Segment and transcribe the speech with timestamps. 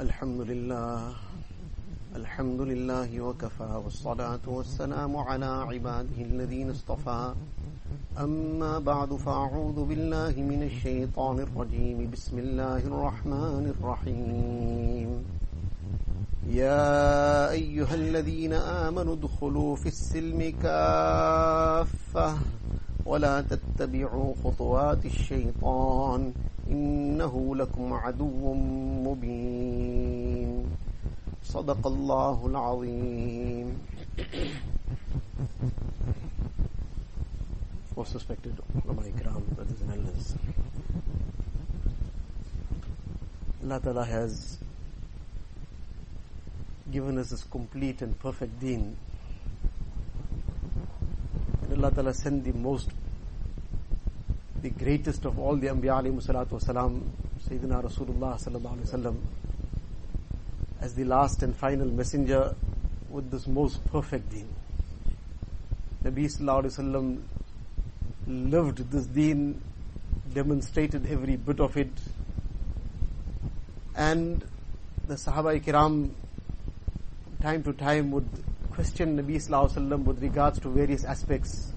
[0.00, 0.98] الحمد لله.
[2.16, 7.34] الحمد لله وكفى والصلاة والسلام على عباده الذين اصطفى.
[8.18, 12.10] أما بعد فأعوذ بالله من الشيطان الرجيم.
[12.10, 15.10] بسم الله الرحمن الرحيم.
[16.50, 22.34] يا أيها الذين آمنوا ادخلوا في السلم كافة
[23.06, 26.32] ولا تتبعوا خطوات الشيطان.
[26.70, 28.54] إنه لكم عدو
[29.04, 30.64] مبين
[31.44, 33.68] صدق الله العظيم
[37.96, 40.34] Most respected ulama ikram, brothers and elders.
[43.62, 44.58] Allah Ta'ala has
[46.90, 48.96] given us this complete and perfect deen.
[51.62, 52.90] And Allah Ta'ala sent the most,
[54.64, 57.02] the greatest of all the Anbiya alayhi salatu wasalam,
[57.46, 59.16] Sayyidina Rasulullah sallallahu alayhi wasallam,
[60.80, 62.54] as the last and final messenger
[63.10, 64.48] with this most perfect deen.
[66.02, 67.22] Nabi sallallahu alayhi wasallam
[68.26, 69.60] lived this deen,
[70.32, 71.92] demonstrated every bit of it,
[73.94, 74.42] and
[75.06, 76.08] the Sahaba Kiram
[77.42, 78.30] time to time would
[78.70, 81.70] question Nabi Sallallahu Alaihi Wasallam with regards to various aspects.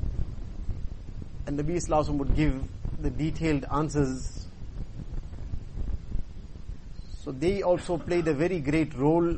[1.46, 2.64] And Nabi Sallallahu Alaihi Wasallam would give
[3.00, 4.48] the detailed answers.
[7.24, 9.38] So they also played a very great role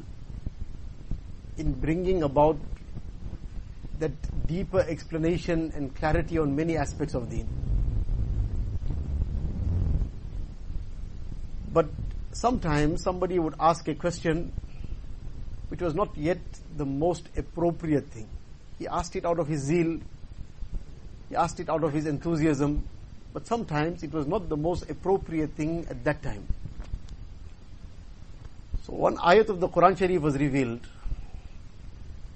[1.57, 2.57] in bringing about
[3.99, 7.47] that deeper explanation and clarity on many aspects of deen.
[11.73, 11.87] But
[12.31, 14.53] sometimes somebody would ask a question
[15.67, 16.39] which was not yet
[16.77, 18.27] the most appropriate thing.
[18.79, 19.99] He asked it out of his zeal,
[21.27, 22.87] he asked it out of his enthusiasm,
[23.32, 26.46] but sometimes it was not the most appropriate thing at that time.
[28.84, 30.80] So one ayat of the Quran Sharif was revealed.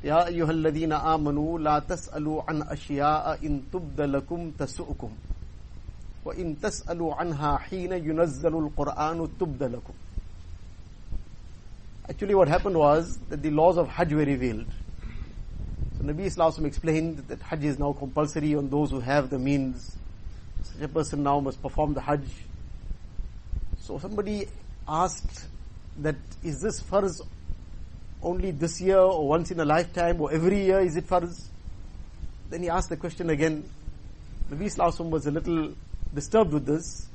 [0.04, 5.10] يا أيها الذين آمنوا لا تسألوا عن أشياء إن تبد لكم تسؤكم
[6.24, 9.92] وإن تسألوا عنها حين ينزل القرآن تبد لكم
[12.08, 14.64] Actually what happened was that the laws of Hajj were revealed.
[15.98, 19.94] So Nabi Islam explained that Hajj is now compulsory on those who have the means.
[20.63, 22.27] such a person now must perform the Hajj.
[23.81, 24.47] So somebody
[24.87, 25.47] asked
[25.99, 27.21] that is this farz
[28.21, 31.47] only this year or once in a lifetime or every year is it farz?
[32.49, 33.63] Then he asked the question again.
[34.49, 35.73] Nabi Islam was a little
[36.13, 37.07] disturbed with this.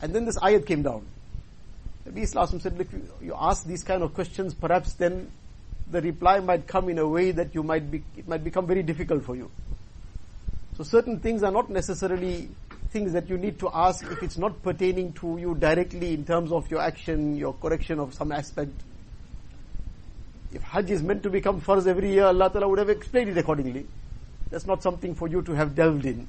[0.00, 1.04] And then this ayat came down.
[2.08, 2.88] Nabi Islam said, look,
[3.20, 5.30] you ask these kind of questions, perhaps then
[5.90, 8.82] the reply might come in a way that you might be, it might become very
[8.82, 9.50] difficult for you.
[10.76, 12.48] So certain things are not necessarily
[12.90, 16.52] things that you need to ask if it's not pertaining to you directly in terms
[16.52, 18.72] of your action, your correction of some aspect.
[20.52, 23.38] If Hajj is meant to become farz every year, Allah Ta'ala would have explained it
[23.38, 23.86] accordingly.
[24.50, 26.26] That's not something for you to have delved in.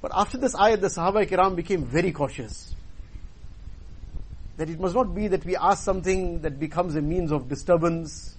[0.00, 2.74] But after this ayat, the Sahaba Kiram became very cautious
[4.56, 8.36] that it must not be that we ask something that becomes a means of disturbance.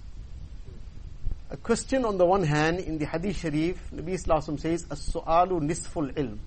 [1.50, 6.12] A question on the one hand, in the Hadith Sharif, Nabi Islam says, As-su'alu nisful
[6.14, 6.38] ilm.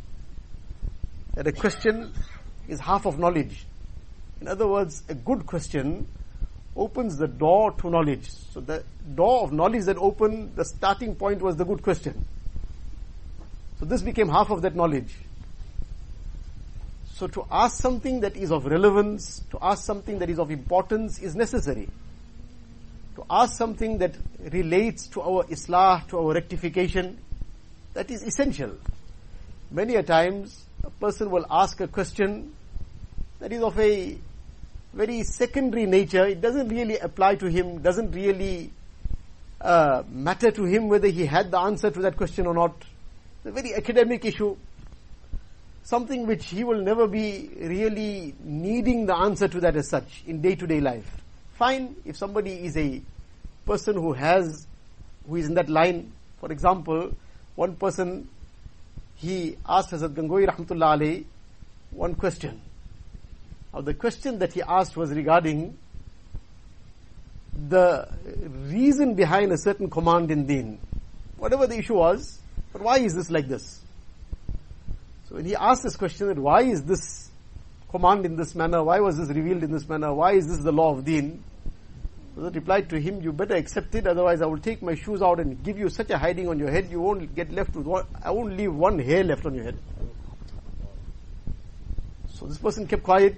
[1.35, 2.11] That a question
[2.67, 3.65] is half of knowledge.
[4.41, 6.07] In other words, a good question
[6.75, 8.29] opens the door to knowledge.
[8.29, 8.83] So the
[9.15, 12.25] door of knowledge that opened, the starting point was the good question.
[13.79, 15.13] So this became half of that knowledge.
[17.13, 21.19] So to ask something that is of relevance, to ask something that is of importance
[21.19, 21.87] is necessary.
[23.15, 24.15] To ask something that
[24.51, 27.19] relates to our islah, to our rectification,
[27.93, 28.71] that is essential.
[29.69, 32.53] Many a times, a person will ask a question
[33.39, 34.17] that is of a
[34.93, 36.25] very secondary nature.
[36.25, 38.71] It doesn't really apply to him, doesn't really
[39.59, 42.73] uh, matter to him whether he had the answer to that question or not.
[43.37, 44.55] It's a very academic issue
[45.83, 50.41] something which he will never be really needing the answer to that as such in
[50.41, 51.09] day to day life.
[51.53, 53.01] Fine if somebody is a
[53.65, 54.67] person who has,
[55.27, 56.11] who is in that line.
[56.39, 57.11] For example,
[57.55, 58.29] one person,
[59.21, 61.25] he asked Hazrat Gangohi Rahmatullah alayhi
[61.91, 62.59] one question.
[63.73, 65.77] Now the question that he asked was regarding
[67.69, 68.07] the
[68.67, 70.79] reason behind a certain command in deen.
[71.37, 72.39] Whatever the issue was,
[72.73, 73.81] but why is this like this?
[75.29, 77.29] So when he asked this question that why is this
[77.89, 80.71] command in this manner, why was this revealed in this manner, why is this the
[80.71, 81.43] law of deen?
[82.41, 85.39] That replied to him, you better accept it, otherwise I will take my shoes out
[85.39, 88.05] and give you such a hiding on your head, you won't get left with one,
[88.23, 89.77] I won't leave one hair left on your head.
[92.29, 93.37] So this person kept quiet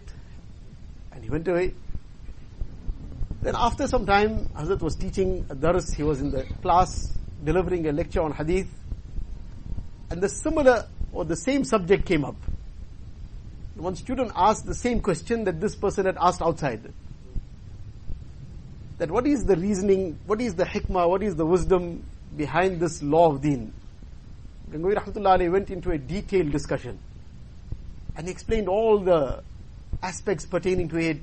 [1.12, 1.74] and he went away.
[3.42, 7.12] Then after some time, Hazrat was teaching a dars, he was in the class
[7.44, 8.70] delivering a lecture on hadith,
[10.12, 12.38] and the similar or the same subject came up.
[13.76, 16.94] One student asked the same question that this person had asked outside.
[18.98, 22.04] That what is the reasoning, what is the hikmah, what is the wisdom
[22.38, 23.74] behind this law of deen?
[24.72, 26.98] Gangohi Rahmatullah went into a detailed discussion
[28.16, 29.44] and explained all the
[30.02, 31.22] aspects pertaining to it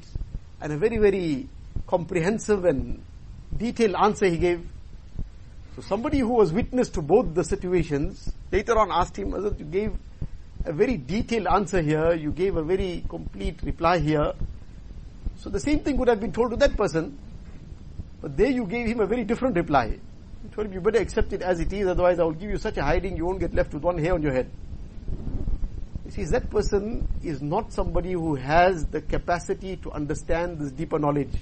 [0.61, 1.49] and a very, very
[1.87, 3.03] comprehensive and
[3.57, 4.67] detailed answer he gave.
[5.77, 9.65] So somebody who was witness to both the situations later on asked him, Hazrat, you
[9.65, 9.93] gave
[10.65, 14.33] a very detailed answer here, you gave a very complete reply here.
[15.39, 17.19] So the same thing would have been told to that person,
[18.21, 19.87] but there you gave him a very different reply.
[19.87, 22.59] You told him you better accept it as it is, otherwise I will give you
[22.59, 24.51] such a hiding you won't get left with one hair on your head.
[26.05, 30.99] You see, that person is not somebody who has the capacity to understand this deeper
[30.99, 31.33] knowledge.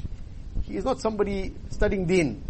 [0.63, 2.43] He is not somebody studying deen.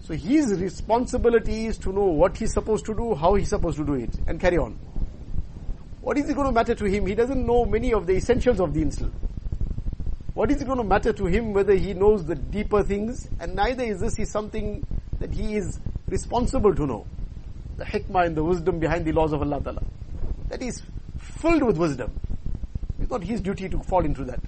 [0.00, 3.84] So his responsibility is to know what he's supposed to do, how he's supposed to
[3.84, 4.78] do it, and carry on.
[6.00, 7.06] What is it going to matter to him?
[7.06, 9.10] He doesn't know many of the essentials of deen still.
[10.34, 13.28] What is it going to matter to him whether he knows the deeper things?
[13.38, 14.84] And neither is this something
[15.20, 15.78] that he is
[16.08, 17.06] responsible to know.
[17.76, 19.82] The hikmah and the wisdom behind the laws of Allah Ta'ala.
[20.48, 20.82] That is
[21.18, 22.18] filled with wisdom.
[23.00, 24.40] It's not his duty to fall into that.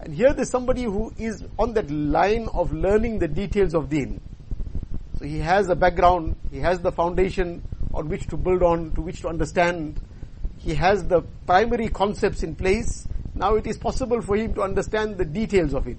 [0.00, 4.20] And here there's somebody who is on that line of learning the details of deen.
[5.18, 7.62] So he has a background, he has the foundation
[7.92, 10.00] on which to build on, to which to understand.
[10.58, 13.06] He has the primary concepts in place.
[13.40, 15.96] Now it is possible for him to understand the details of it.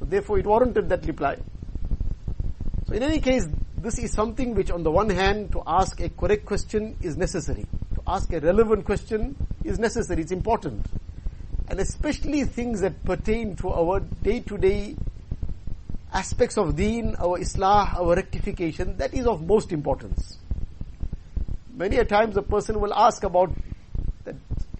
[0.00, 1.36] So therefore it warranted that reply.
[2.88, 3.46] So in any case,
[3.76, 7.66] this is something which on the one hand to ask a correct question is necessary.
[7.94, 10.84] To ask a relevant question is necessary, it's important
[11.72, 14.94] and especially things that pertain to our day-to-day
[16.12, 20.36] aspects of deen, our islah, our rectification, that is of most importance.
[21.74, 23.52] Many a times a person will ask about
[24.24, 24.34] that,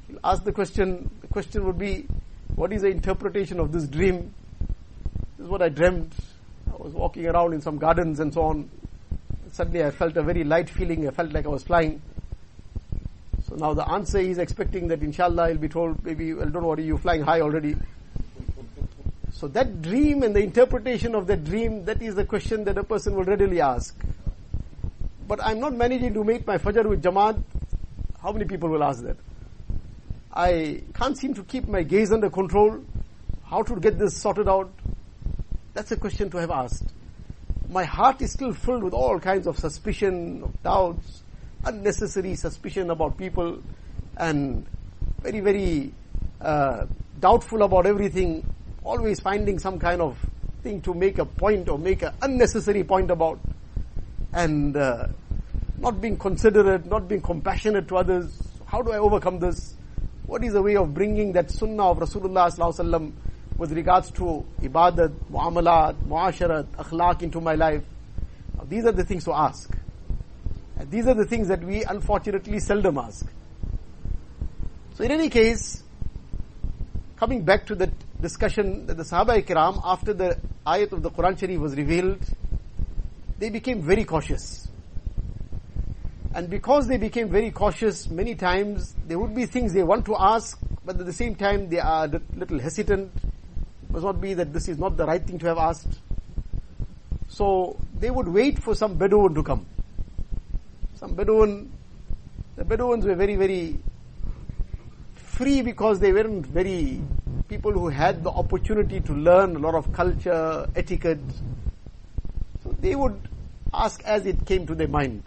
[0.06, 2.06] he'll ask the question, question would be,
[2.54, 4.32] what is the interpretation of this dream?
[5.38, 6.12] This is what I dreamt.
[6.72, 8.70] I was walking around in some gardens and so on.
[9.52, 12.00] Suddenly I felt a very light feeling, I felt like I was flying.
[13.48, 16.84] So now the answer is expecting that inshallah he'll be told, maybe, well don't worry,
[16.84, 17.76] you're flying high already.
[19.32, 22.84] So that dream and the interpretation of that dream, that is the question that a
[22.84, 23.98] person will readily ask.
[25.26, 27.42] But I'm not managing to make my fajr with Jamaat.
[28.22, 29.16] How many people will ask that?
[30.32, 32.82] I can't seem to keep my gaze under control.
[33.44, 34.72] How to get this sorted out?
[35.74, 36.86] That's a question to have asked.
[37.68, 41.22] My heart is still filled with all kinds of suspicion, of doubts,
[41.64, 43.62] unnecessary suspicion about people
[44.16, 44.66] and
[45.20, 45.92] very, very
[46.40, 46.86] uh,
[47.20, 48.44] doubtful about everything,
[48.84, 50.18] always finding some kind of
[50.62, 53.38] thing to make a point or make an unnecessary point about,
[54.32, 55.06] and uh,
[55.78, 58.42] not being considerate, not being compassionate to others.
[58.66, 59.74] How do I overcome this?
[60.26, 63.12] What is the way of bringing that sunnah of Rasulullah sallallahu
[63.56, 67.82] with regards to ibadat, muamalat, muasharat, akhlaq into my life?
[68.56, 69.70] Now, these are the things to ask.
[70.76, 73.26] And these are the things that we unfortunately seldom ask.
[74.94, 75.82] So in any case,
[77.16, 77.90] coming back to the
[78.20, 82.20] discussion that the Sahaba Ikram, after the ayat of the Quran Sharif was revealed,
[83.38, 84.68] they became very cautious.
[86.34, 90.16] And because they became very cautious, many times there would be things they want to
[90.16, 93.12] ask, but at the same time they are a little hesitant.
[93.16, 95.98] It must not be that this is not the right thing to have asked.
[97.28, 99.66] So they would wait for some Bedouin to come
[101.02, 101.68] some Bedouin,
[102.54, 103.76] the Bedouins were very, very
[105.16, 107.02] free because they weren't very
[107.48, 111.18] people who had the opportunity to learn a lot of culture, etiquette.
[112.62, 113.18] So they would
[113.74, 115.24] ask as it came to their mind.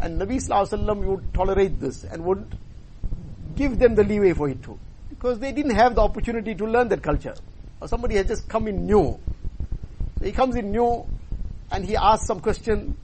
[0.00, 2.56] And Nabi Sallallahu would tolerate this and would
[3.54, 4.78] give them the leeway for it too.
[5.08, 7.34] Because they didn't have the opportunity to learn that culture.
[7.80, 9.18] Or somebody has just come in new.
[10.18, 11.06] So he comes in new
[11.70, 12.96] and he asks some question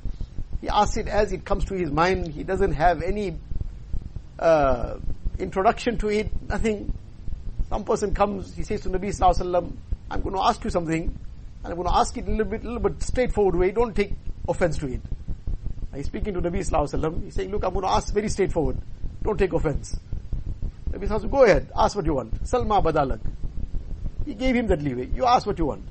[0.62, 2.28] he asks it as it comes to his mind.
[2.28, 3.36] He doesn't have any
[4.38, 4.96] uh,
[5.38, 6.94] introduction to it, nothing.
[7.68, 9.72] Some person comes, he says to Nabi Sallallahu Alaihi Wasallam,
[10.08, 12.62] I'm going to ask you something, and I'm going to ask it a little bit,
[12.62, 13.72] little bit straightforward way.
[13.72, 14.12] Don't take
[14.48, 15.00] offense to it.
[15.94, 18.78] He's speaking to Nabi Sallallahu He's saying, look, I'm going to ask very straightforward.
[19.22, 19.98] Don't take offense.
[20.90, 22.42] Nabi Sallallahu go ahead, ask what you want.
[22.44, 23.20] Salma badalak.
[24.24, 25.06] He gave him that leeway.
[25.06, 25.84] You ask what you want.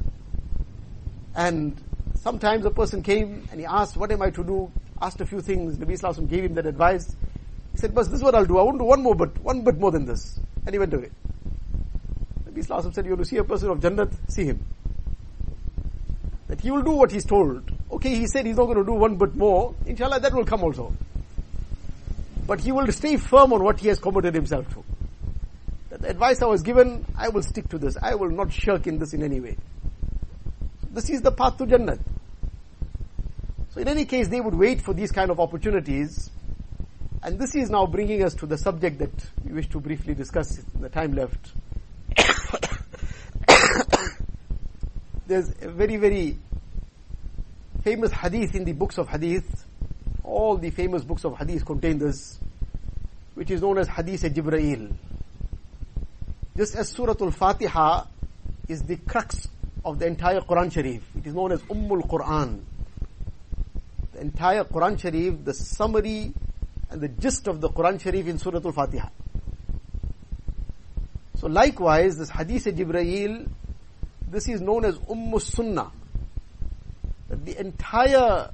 [1.36, 1.81] And
[2.22, 4.72] Sometimes a person came and he asked, what am I to do?
[5.01, 5.77] Asked a few things.
[5.77, 7.15] Nabi Sallallahu gave him that advice.
[7.72, 8.60] He said, but this is what I'll do.
[8.60, 10.39] I won't do one more but one bit more than this.
[10.63, 11.10] And he went away.
[12.48, 14.13] Nabi Sallallahu said, you want to see a person of Jannat?
[14.31, 14.63] See him.
[16.51, 17.72] That he will do what he's told.
[17.89, 19.74] Okay, he said he's not going to do one bit more.
[19.86, 20.93] Inshallah, that will come also.
[22.46, 24.84] But he will stay firm on what he has committed himself to.
[25.98, 27.96] The advice I was given, I will stick to this.
[28.01, 29.55] I will not shirk in this in any way.
[30.91, 32.00] This is the path to Jannah.
[33.70, 36.31] So in any case, they would wait for these kind of opportunities.
[37.24, 40.58] And this is now bringing us to the subject that we wish to briefly discuss
[40.58, 41.53] in the time left.
[45.31, 46.38] There's a very, very
[47.85, 49.65] famous hadith in the books of hadith.
[50.25, 52.38] All the famous books of hadith contain this,
[53.35, 54.93] which is known as Hadith Jibreel.
[56.57, 58.07] Just as Surah Al-Fatiha
[58.67, 59.47] is the crux
[59.85, 61.01] of the entire Quran Sharif.
[61.15, 62.63] It is known as Ummul Quran.
[64.11, 66.33] The entire Quran Sharif, the summary
[66.89, 69.07] and the gist of the Quran Sharif in Surah Al-Fatiha.
[71.38, 73.47] So likewise, this Hadith Jibreel,
[74.31, 75.91] this is known as Umm Sunnah.
[77.29, 78.51] The entire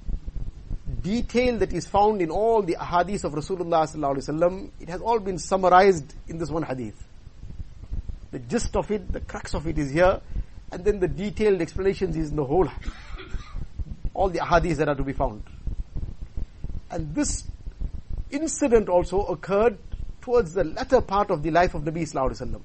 [1.02, 6.14] detail that is found in all the hadiths of Rasulullah it has all been summarized
[6.28, 7.02] in this one hadith.
[8.32, 10.22] The gist of it, the crux of it is here,
[10.72, 12.68] and then the detailed explanations is in the whole,
[14.14, 15.44] all the hadiths that are to be found.
[16.90, 17.44] And this
[18.32, 19.78] incident also occurred
[20.22, 22.62] towards the latter part of the life of Nabi Sallallahu Alaihi Wasallam.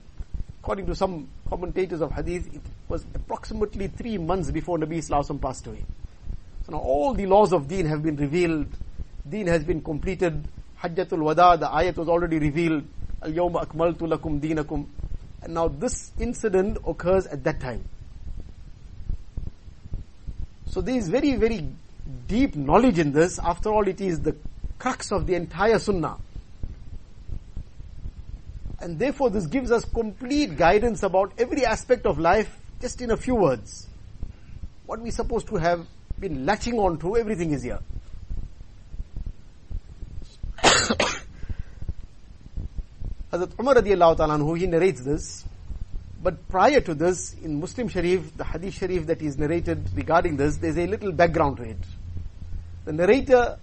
[0.62, 5.66] According to some commentators of hadith, it was approximately three months before Nabi Wasallam passed
[5.66, 5.84] away.
[6.64, 8.68] So now all the laws of deen have been revealed,
[9.28, 10.46] deen has been completed,
[10.80, 12.84] Hajjatul Wada, the ayat was already revealed,
[13.22, 14.86] Al-Yawma akmaltu lakum deenakum.
[15.42, 17.84] And now this incident occurs at that time.
[20.66, 21.66] So there is very, very
[22.28, 23.40] deep knowledge in this.
[23.40, 24.36] After all, it is the
[24.78, 26.18] crux of the entire sunnah.
[28.82, 33.16] And therefore this gives us complete guidance about every aspect of life just in a
[33.16, 33.86] few words.
[34.86, 35.86] What we're supposed to have
[36.18, 37.78] been latching on to, everything is here.
[43.32, 45.44] Hazrat Umar radiallahu ta'ala who he narrates this.
[46.20, 50.56] But prior to this, in Muslim Sharif, the Hadith Sharif that is narrated regarding this,
[50.56, 51.78] there's a little background to it.
[52.84, 53.58] The narrator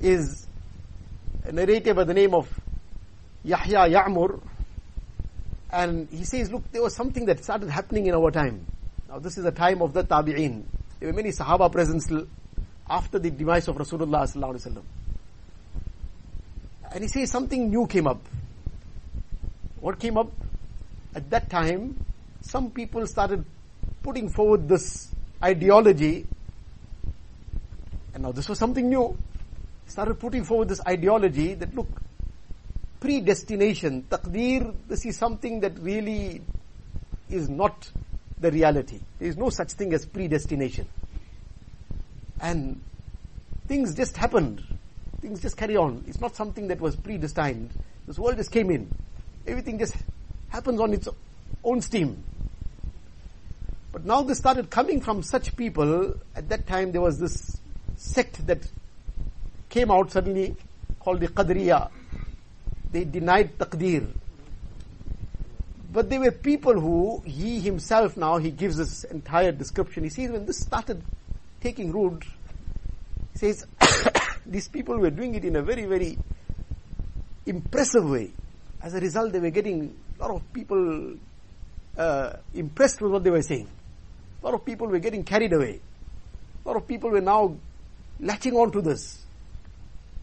[0.00, 0.46] is
[1.44, 2.48] a narrator by the name of
[3.44, 4.40] Yahya Ya'mur.
[5.70, 8.66] And he says, look, there was something that started happening in our time.
[9.08, 10.64] Now this is the time of the Tabi'een.
[11.00, 12.02] There were many Sahaba present
[12.88, 14.82] after the demise of Rasulullah sallallahu alaihi wasallam.
[16.92, 18.20] And he says something new came up.
[19.80, 20.30] What came up?
[21.14, 22.04] At that time,
[22.42, 23.44] some people started
[24.02, 25.08] putting forward this
[25.42, 26.26] ideology.
[28.14, 29.16] And now this was something new
[29.86, 31.88] started putting forward this ideology that look,
[33.02, 36.40] predestination, taqdeer, this is something that really
[37.28, 37.90] is not
[38.38, 39.00] the reality.
[39.18, 40.86] There is no such thing as predestination.
[42.40, 42.80] And
[43.66, 44.62] things just happened.
[45.20, 46.04] Things just carry on.
[46.06, 47.70] It's not something that was predestined.
[48.06, 48.88] This world just came in.
[49.48, 49.96] Everything just
[50.50, 51.08] happens on its
[51.64, 52.22] own steam.
[53.90, 56.14] But now this started coming from such people.
[56.36, 57.58] At that time there was this
[57.96, 58.64] sect that
[59.70, 60.54] came out suddenly
[61.00, 61.90] called the Qadriya.
[62.92, 64.06] They denied taqdeer.
[65.92, 70.04] But they were people who, he himself now, he gives this entire description.
[70.04, 71.02] He says when this started
[71.60, 72.24] taking root,
[73.32, 73.66] he says,
[74.46, 76.18] these people were doing it in a very, very
[77.46, 78.30] impressive way.
[78.80, 81.14] As a result, they were getting a lot of people
[81.96, 83.68] uh, impressed with what they were saying.
[84.42, 85.80] A lot of people were getting carried away.
[86.64, 87.56] A lot of people were now
[88.18, 89.21] latching on to this.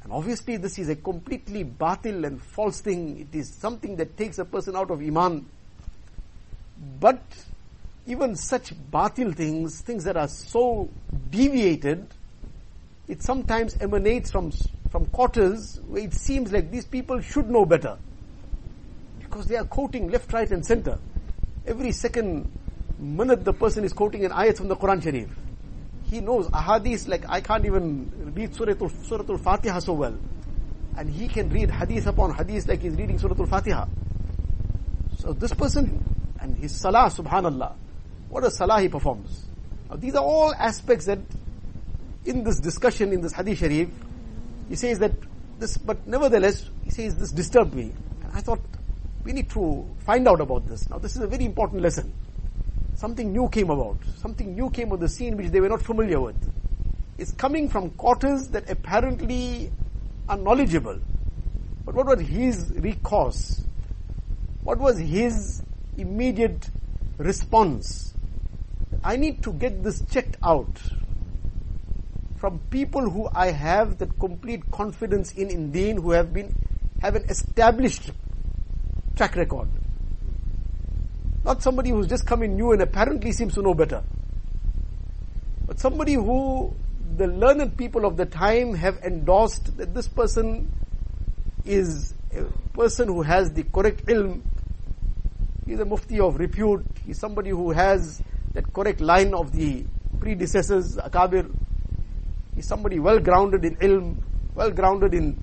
[0.10, 3.20] And obviously this is a completely batil and false thing.
[3.20, 5.46] It is something that takes a person out of iman.
[7.00, 7.22] But
[8.08, 10.90] even such batil things, things that are so
[11.30, 12.08] deviated,
[13.08, 14.52] it sometimes emanates from,
[14.90, 17.96] from quarters where it seems like these people should know better.
[19.20, 20.98] Because they are quoting left, right and center.
[21.68, 22.52] Every second
[22.98, 25.30] minute the person is quoting an ayat from the Quran Sharif
[26.10, 28.74] he knows ahadith like I can't even read Surah,
[29.04, 30.18] Surah Al-Fatiha so well.
[30.98, 33.86] And he can read hadith upon hadith like he's reading Surah Al-Fatiha.
[35.20, 36.04] So this person,
[36.40, 37.76] and his salah, subhanallah,
[38.30, 39.46] what a salah he performs.
[39.90, 41.20] Now these are all aspects that
[42.26, 43.90] in this discussion, in this hadith sharif,
[44.68, 45.12] he says that
[45.60, 47.92] this, but nevertheless, he says this disturbed me.
[48.24, 48.62] And I thought,
[49.24, 50.90] we need to find out about this.
[50.90, 52.12] Now this is a very important lesson
[53.00, 53.98] something new came about.
[54.18, 56.36] Something new came on the scene which they were not familiar with.
[57.18, 59.72] It's coming from quarters that apparently
[60.28, 61.00] are knowledgeable.
[61.86, 63.64] But what was his recourse?
[64.64, 65.62] What was his
[65.98, 66.70] immediate
[67.18, 68.14] response?
[69.02, 70.78] I need to get this checked out
[72.38, 76.54] from people who I have that complete confidence in in deen, who have been,
[77.02, 78.12] have an established
[79.16, 79.70] track record.
[81.44, 84.04] Not somebody who's just come in new and apparently seems to know better.
[85.66, 86.74] But somebody who
[87.16, 90.72] the learned people of the time have endorsed that this person
[91.66, 92.44] is a
[92.76, 94.42] person who has the correct ilm.
[95.66, 96.86] He's a mufti of repute.
[97.06, 98.22] He's somebody who has
[98.54, 99.86] that correct line of the
[100.20, 101.52] predecessors, akabir.
[102.56, 104.18] He's somebody well grounded in ilm,
[104.56, 105.42] well grounded in,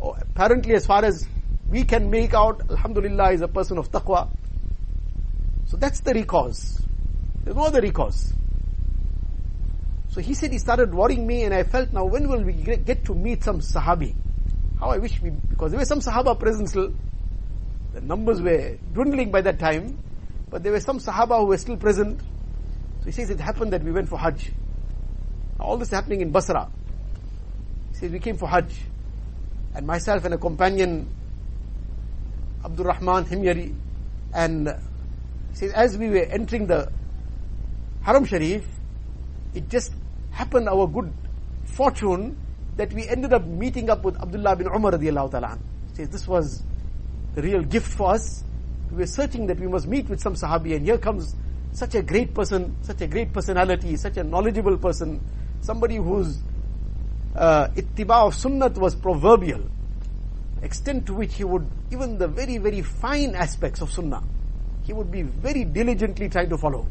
[0.00, 1.26] oh, apparently as far as
[1.68, 4.28] we can make out, Alhamdulillah is a person of taqwa.
[5.72, 6.82] So that's the recourse.
[7.42, 8.34] There's no other recourse.
[10.10, 13.06] So he said he started worrying me and I felt now when will we get
[13.06, 14.14] to meet some Sahabi?
[14.78, 16.92] How I wish we, because there were some Sahaba present still.
[17.94, 19.98] The numbers were dwindling by that time,
[20.50, 22.20] but there were some Sahaba who were still present.
[22.20, 24.52] So he says it happened that we went for Hajj.
[25.58, 26.70] All this happening in Basra.
[27.92, 28.74] He says we came for Hajj.
[29.74, 31.08] And myself and a companion,
[32.62, 33.74] Abdul Rahman Himyari,
[34.34, 34.68] and
[35.52, 36.90] says as we were entering the
[38.02, 38.66] Haram Sharif,
[39.54, 39.92] it just
[40.30, 41.12] happened our good
[41.64, 42.36] fortune
[42.76, 45.58] that we ended up meeting up with Abdullah bin Umar radiallahu ta'ala.
[45.94, 46.62] Says this was
[47.34, 48.44] the real gift for us.
[48.90, 51.34] We were searching that we must meet with some Sahabi and here comes
[51.72, 55.20] such a great person, such a great personality, such a knowledgeable person,
[55.60, 56.38] somebody whose
[57.34, 59.62] uh, ittiba of sunnat was proverbial,
[60.62, 64.22] extent to which he would, even the very, very fine aspects of sunnah,
[64.83, 66.87] he would be very diligently trying to follow.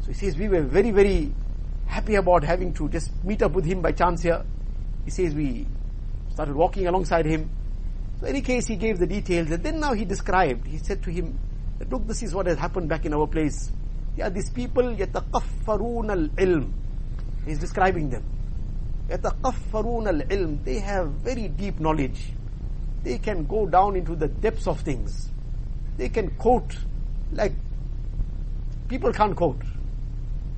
[0.00, 1.32] So he says we were very, very
[1.86, 4.44] happy about having to just meet up with him by chance here.
[5.04, 5.66] He says we
[6.32, 7.50] started walking alongside him.
[8.20, 11.02] So in any case, he gave the details and then now he described, he said
[11.02, 11.38] to him,
[11.78, 13.70] that, look, this is what has happened back in our place.
[14.16, 16.72] Yeah, these people, يَتَقَفَّرُونَ الْعِلْمِ
[17.44, 18.24] He's describing them.
[19.08, 22.32] يَتَقَفَّرُونَ الْعِلْمِ They have very deep knowledge.
[23.04, 25.30] They can go down into the depths of things.
[25.96, 26.76] They can quote
[27.32, 27.52] like
[28.88, 29.62] people can't quote.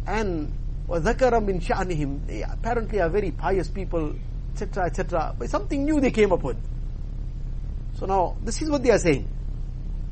[0.07, 0.53] And
[0.89, 4.15] وَذَكَرَ مِنْ شَأْنِهِمْ They apparently are very pious people,
[4.53, 5.35] etc., etc.
[5.39, 6.57] But something new they came up with.
[7.95, 9.29] So now, this is what they are saying.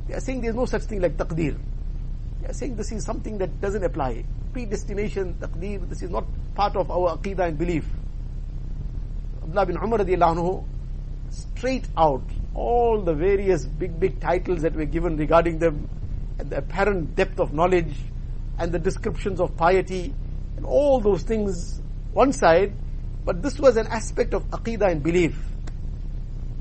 [0.06, 1.58] They are saying there is no such thing like taqdeer.
[2.40, 4.24] They are saying this is something that doesn't apply.
[4.52, 6.24] Predestination, taqdeer, this is not
[6.54, 7.84] part of our aqidah and belief.
[9.42, 10.64] Abdullah bin Umar radiallahu anhu,
[11.30, 12.22] straight out,
[12.53, 15.89] all the various big, big titles that were given regarding them,
[16.39, 17.95] and the apparent depth of knowledge,
[18.59, 20.13] and the descriptions of piety,
[20.57, 21.81] and all those things
[22.13, 22.73] one side,
[23.25, 25.39] but this was an aspect of aqidah and belief.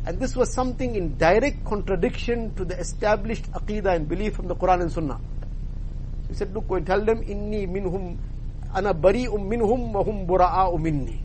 [0.06, 4.56] And this was something in direct contradiction to the established aqidah and belief from the
[4.56, 5.20] Quran and Sunnah.
[6.28, 8.16] He said, look, go and tell them, inni minhum,
[8.74, 11.22] ana bari'um minhum wa hum bura'a'u minni.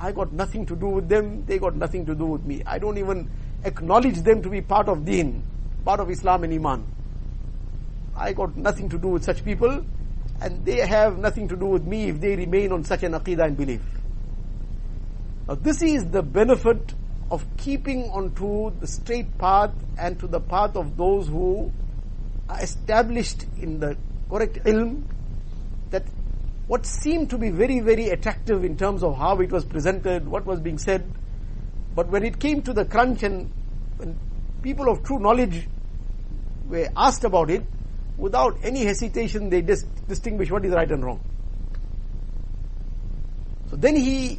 [0.00, 2.62] I got nothing to do with them, they got nothing to do with me.
[2.66, 3.30] I don't even
[3.64, 5.42] acknowledge them to be part of deen,
[5.84, 6.86] part of Islam and Iman.
[8.16, 9.84] I got nothing to do with such people,
[10.40, 13.46] and they have nothing to do with me if they remain on such an aqidah
[13.46, 13.82] and belief.
[15.48, 16.94] Now this is the benefit
[17.30, 21.72] of keeping onto the straight path and to the path of those who
[22.48, 23.96] are established in the
[24.28, 25.04] correct ilm,
[25.90, 26.04] that
[26.66, 30.44] what seemed to be very, very attractive in terms of how it was presented, what
[30.44, 31.04] was being said,
[31.94, 33.50] but when it came to the crunch and
[33.96, 34.18] when
[34.62, 35.68] people of true knowledge
[36.68, 37.64] were asked about it,
[38.16, 41.20] without any hesitation, they just distinguish what is right and wrong.
[43.70, 44.38] So then he,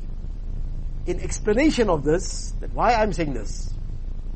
[1.05, 3.73] in explanation of this, that why I'm saying this,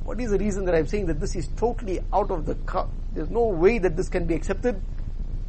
[0.04, 2.88] what is the reason that I'm saying that this is totally out of the, car?
[3.14, 4.80] there's no way that this can be accepted.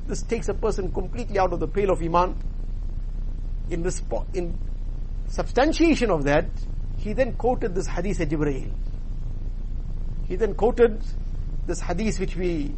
[0.07, 2.35] This takes a person completely out of the pale of Iman.
[3.71, 4.59] In, respo- in
[5.29, 6.47] substantiation of that,
[6.99, 8.71] he then quoted this hadith of Jibreel.
[10.27, 11.01] He then quoted
[11.67, 12.75] this hadith which we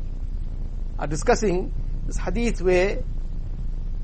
[0.99, 1.73] are discussing
[2.07, 3.03] this hadith where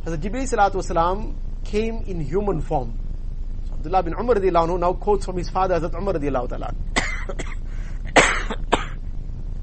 [0.04, 2.98] Hazrat Jibreel salatu came in human form.
[3.68, 6.74] So Abdullah bin Umar radiallahu now quotes from his father Hazrat Umar ta'ala.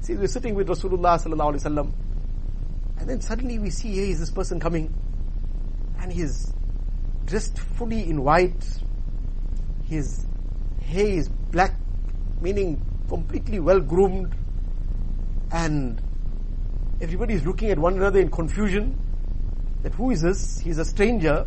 [0.00, 1.92] see, we're sitting with Rasulullah sallallahu
[2.98, 4.94] and then suddenly we see here is this person coming
[5.98, 6.52] and he's
[7.26, 8.64] dressed fully in white.
[9.86, 10.26] His
[10.84, 11.74] hair is black,
[12.40, 14.34] meaning completely well groomed
[15.52, 16.00] and
[17.00, 18.96] Everybody is looking at one another in confusion
[19.82, 20.60] that who is this?
[20.60, 21.44] He's a stranger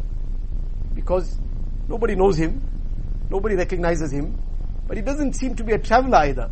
[0.93, 1.39] because
[1.87, 2.61] nobody knows him,
[3.29, 4.37] nobody recognizes him,
[4.87, 6.49] but he doesn't seem to be a traveler either.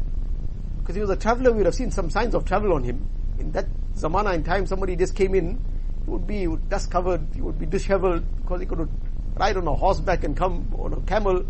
[0.80, 3.06] Because he was a traveler, we would have seen some signs of travel on him.
[3.38, 5.60] In that zamana in time, somebody just came in
[6.06, 8.90] He would be dust covered, he would be disheveled because he could
[9.38, 11.44] ride on a horseback and come on a camel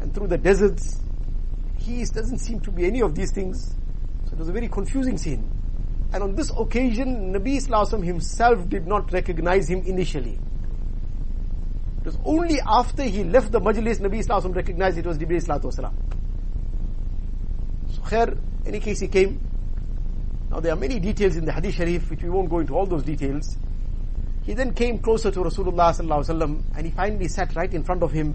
[0.00, 1.00] and through the deserts.
[1.78, 3.74] He doesn't seem to be any of these things.
[4.26, 5.50] So it was a very confusing scene.
[6.12, 10.38] And on this occasion, Nabi Islam himself did not recognize him initially.
[12.00, 15.64] It was only after he left the majlis, Nabi Islam recognized it was Jibreel Salatu
[15.64, 15.92] Wasalam.
[17.94, 19.40] So khair, in any case he came.
[20.50, 22.86] Now there are many details in the Hadith Sharif which we won't go into all
[22.86, 23.56] those details.
[24.42, 27.84] He then came closer to Rasulullah sallallahu alaihi wasallam and he finally sat right in
[27.84, 28.34] front of him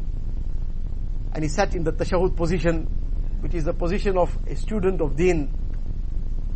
[1.36, 2.86] and he sat in the tashahud position
[3.41, 5.54] which is the position of a student of deen.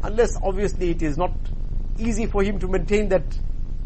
[0.02, 1.34] Unless obviously it is not
[2.00, 3.24] easy for him to maintain that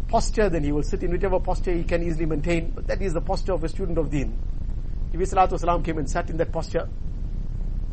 [0.07, 2.69] posture then he will sit in whichever posture he can easily maintain.
[2.75, 4.37] But that is the posture of a student of deen.
[5.11, 6.87] Nabi salatu wasalam came and sat in that posture.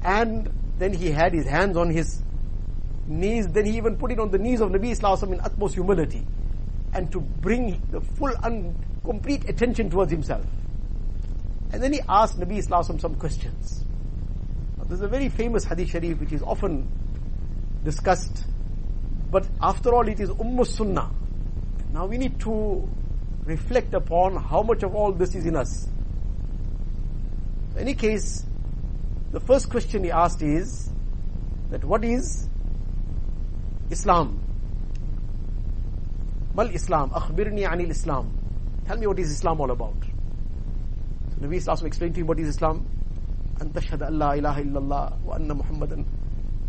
[0.02, 2.22] And then he had his hands on his
[3.06, 3.48] knees.
[3.48, 6.26] Then he even put it on the knees of Nabi Islam in utmost humility
[6.92, 10.44] and to bring the full and complete attention towards himself
[11.72, 13.84] and then he asked Nabi Islam some questions
[14.80, 16.88] now, this is a very famous hadith sharif which is often
[17.84, 18.46] discussed.
[19.30, 21.10] But after all, it is Umm Sunnah.
[21.92, 22.88] Now we need to
[23.44, 25.86] reflect upon how much of all this is in us.
[27.74, 28.44] In any case,
[29.32, 30.88] the first question he asked is
[31.70, 32.48] that what is
[33.90, 34.40] Islam?
[36.54, 38.32] Mal Islam, akhbirni anil Islam.
[38.86, 40.09] Tell me what is Islam all about.
[41.40, 42.86] Nabi also explained to him what is Islam.
[43.60, 46.04] And tashhad Allah ilaha illallah wa anna Muhammadan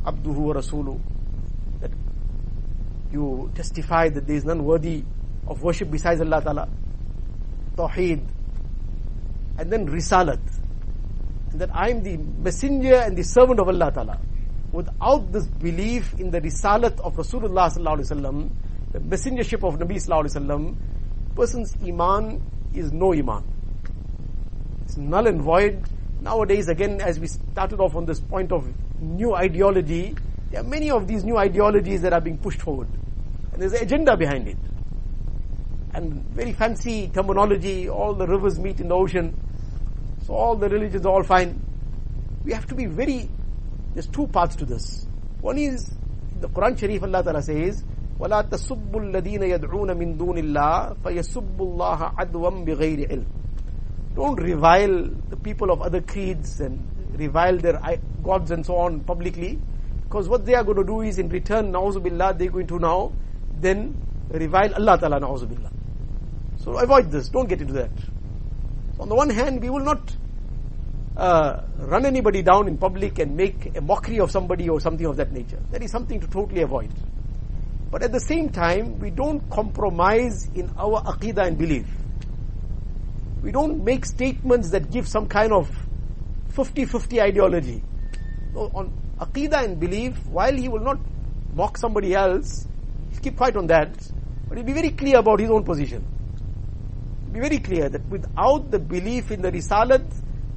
[0.05, 0.99] abduhu wa rasulu.
[1.81, 1.91] That
[3.12, 5.03] you testify that there is none worthy
[5.47, 6.69] of worship besides Allah Ta'ala.
[7.75, 8.21] Tawheed.
[9.57, 10.39] And then Risalat.
[11.51, 14.19] And that I am the messenger and the servant of Allah Ta'ala.
[14.71, 18.49] Without this belief in the Risalat of Rasulullah Sallallahu Alaihi Wasallam,
[18.93, 20.75] the messengership of Nabi Sallallahu Alaihi Wasallam,
[21.36, 22.41] person's Iman
[22.73, 23.43] is no Iman
[24.90, 25.83] it's null and void
[26.20, 28.66] nowadays again as we started off on this point of
[29.00, 30.16] new ideology,
[30.50, 32.88] there are many of these new ideologies that are being pushed forward.
[33.52, 34.57] And there's an agenda behind it.
[35.94, 39.35] And very fancy terminology, all the rivers meet in the ocean.
[40.26, 41.61] So all the religions are all fine.
[42.44, 43.29] We have to be very,
[43.94, 45.07] there's two parts to this.
[45.40, 45.90] One is,
[46.40, 47.83] the Quran Sharif Allah Ta'ala says,
[48.20, 53.39] وَلَا تَسُبُّ الَّذِينَ يَدْعُونَ مِن دُونِ اللَّهِ فَيَسُبُّ اللَّهَ عَدْوًا بِغَيْرِ عِلْمٍ
[54.15, 57.80] don't revile the people of other creeds and revile their
[58.24, 59.60] gods and so on publicly.
[60.04, 63.13] Because what they are going to do is in return, na'uzubillah, they're going to now
[63.60, 63.95] then
[64.30, 65.71] revile Allah Ta'ala, na'uzubillah.
[66.58, 67.91] So avoid this, don't get into that.
[68.95, 70.15] So on the one hand, we will not
[71.15, 75.17] uh, run anybody down in public and make a mockery of somebody or something of
[75.17, 75.60] that nature.
[75.71, 76.91] That is something to totally avoid.
[77.89, 81.88] But at the same time, we don't compromise in our aqidah and belief.
[83.41, 85.69] We don't make statements that give some kind of
[86.54, 87.84] 50-50 ideology.
[88.56, 90.99] On Aqidah and belief, while he will not
[91.54, 92.67] mock somebody else,
[93.12, 93.89] he'll keep quiet on that,
[94.47, 96.06] but he'll be very clear about his own position.
[97.32, 100.06] Be very clear that without the belief in the Risalat,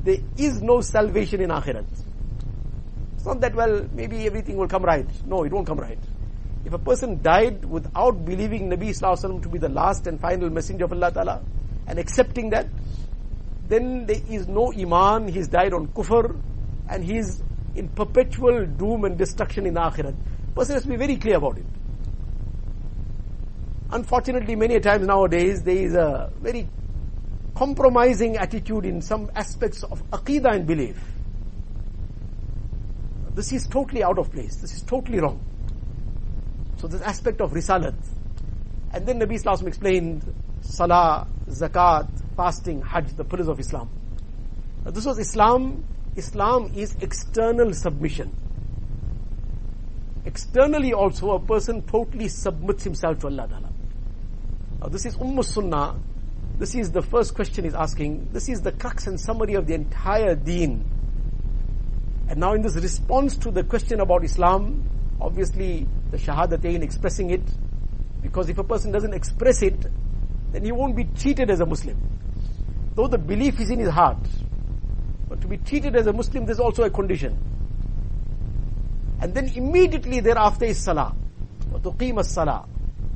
[0.03, 1.87] there is no salvation in Akhirat.
[3.15, 5.07] It's not that, well, maybe everything will come right.
[5.25, 5.99] No, it won't come right.
[6.65, 10.85] If a person died without believing Nabi Sallallahu to be the last and final messenger
[10.85, 11.43] of Allah Ta'ala,
[11.87, 12.67] and accepting that,
[13.69, 16.39] then there is no iman, he's died on kufr,
[16.89, 17.43] and he's
[17.75, 20.15] in perpetual doom and destruction in the akhirat.
[20.55, 21.67] Person has to be very clear about it.
[23.91, 26.69] Unfortunately, many times nowadays, there is a very
[27.55, 31.01] compromising attitude in some aspects of aqidah and belief.
[33.35, 34.57] This is totally out of place.
[34.57, 35.41] This is totally wrong.
[36.77, 37.95] So this aspect of risalat.
[38.93, 40.23] And then Nabi Islam explained
[40.61, 43.89] salah, zakat, fasting, hajj, the pillars of Islam.
[44.87, 45.85] This was Islam.
[46.17, 48.37] Islam is external submission.
[50.25, 53.73] Externally also a person totally submits himself to Allah Ta'ala.
[54.81, 55.97] Now this is Umm Sunnah.
[56.59, 58.29] This is the first question he's asking.
[58.33, 60.85] This is the crux and summary of the entire deen.
[62.29, 64.89] And now in this response to the question about Islam,
[65.21, 67.43] obviously the Shahadatain expressing it,
[68.23, 69.87] because if a person doesn't express it,
[70.54, 71.98] then he won't be treated as a Muslim.
[72.96, 74.18] Though the belief is in his heart.
[75.28, 77.38] But to be treated as a Muslim, there's also a condition.
[79.22, 81.16] And then immediately thereafter is Salah.
[81.72, 82.66] وَتُقِيمَ Salah.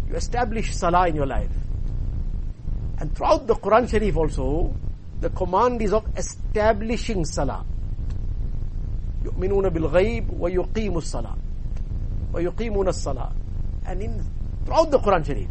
[0.08, 1.52] You establish Salah in your life.
[3.00, 4.76] And throughout the Quran Sharif also,
[5.22, 7.66] the command is of establishing Salah.
[9.24, 11.36] يؤمنون بالغيب ويقيموا الصلاة
[12.34, 13.32] ويقيمون الصلاة
[13.86, 14.22] and in
[14.66, 15.48] throughout the Quran Sharif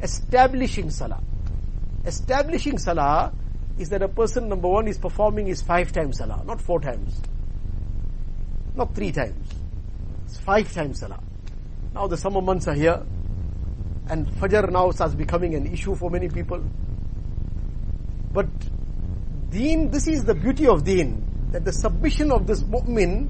[0.00, 1.22] establishing salah.
[2.04, 3.32] Establishing salah
[3.78, 7.20] is that a person, number one, is performing his five times salah, not four times.
[8.74, 9.48] Not three times.
[10.26, 11.20] It's five times salah.
[11.94, 13.04] Now the summer months are here,
[14.08, 16.62] and Fajr now starts becoming an issue for many people.
[18.32, 18.46] But
[19.50, 23.28] deen, this is the beauty of deen, that the submission of this mu'min,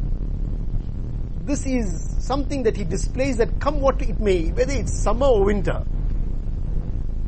[1.45, 5.45] this is something that he displays that come what it may, whether it's summer or
[5.45, 5.85] winter,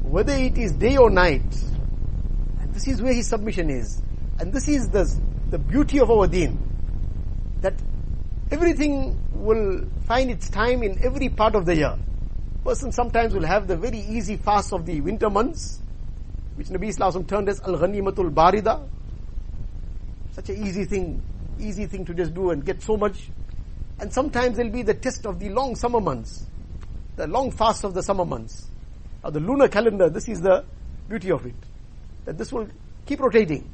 [0.08, 1.44] whether it is day or night,
[2.60, 4.00] and this is where his submission is.
[4.40, 5.04] And this is the,
[5.50, 6.58] the beauty of our deen,
[7.60, 7.74] that
[8.50, 11.98] everything will find its time in every part of the year.
[12.64, 15.80] Person sometimes will have the very easy fast of the winter months,
[16.54, 18.88] which Nabi Islam termed as Al-Ghanimatul Barida.
[20.32, 21.22] Such an easy thing,
[21.58, 23.28] easy thing to just do and get so much.
[24.00, 26.46] And sometimes there'll be the test of the long summer months,
[27.16, 28.68] the long fast of the summer months.
[29.28, 30.64] Now the lunar calendar, this is the
[31.06, 31.54] beauty of it.
[32.24, 32.66] That this will
[33.04, 33.70] keep rotating.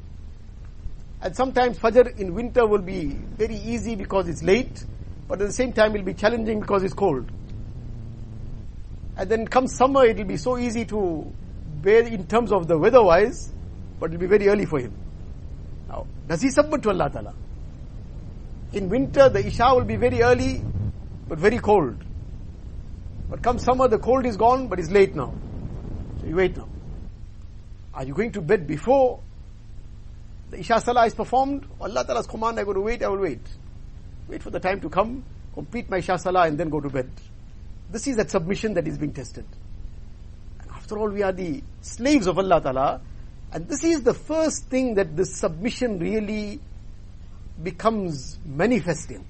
[1.21, 4.83] And sometimes Fajr in winter will be very easy because it's late,
[5.29, 7.31] but at the same time it will be challenging because it's cold.
[9.15, 11.33] And then come summer, it will be so easy to
[11.81, 13.53] bear in terms of the weather wise,
[13.97, 14.91] but it will be very early for him.
[15.87, 17.33] Now, does he submit to Allah Ta'ala?
[18.73, 20.61] In winter, the Isha will be very early,
[21.29, 21.95] but very cold.
[23.29, 25.33] But come summer, the cold is gone, but it's late now.
[26.25, 26.67] So you wait now.
[27.93, 29.19] Are you going to bed before
[30.49, 31.67] the Isha Salah is performed?
[31.79, 33.41] Allah Ta'ala's command, I'm going to wait, I will wait.
[34.27, 37.11] Wait for the time to come, complete my Isha Salah and then go to bed.
[37.91, 39.45] This is that submission that is being tested.
[40.61, 43.01] And after all, we are the slaves of Allah Ta'ala.
[43.51, 46.59] And this is the first thing that this submission really
[47.61, 49.23] becomes manifesting.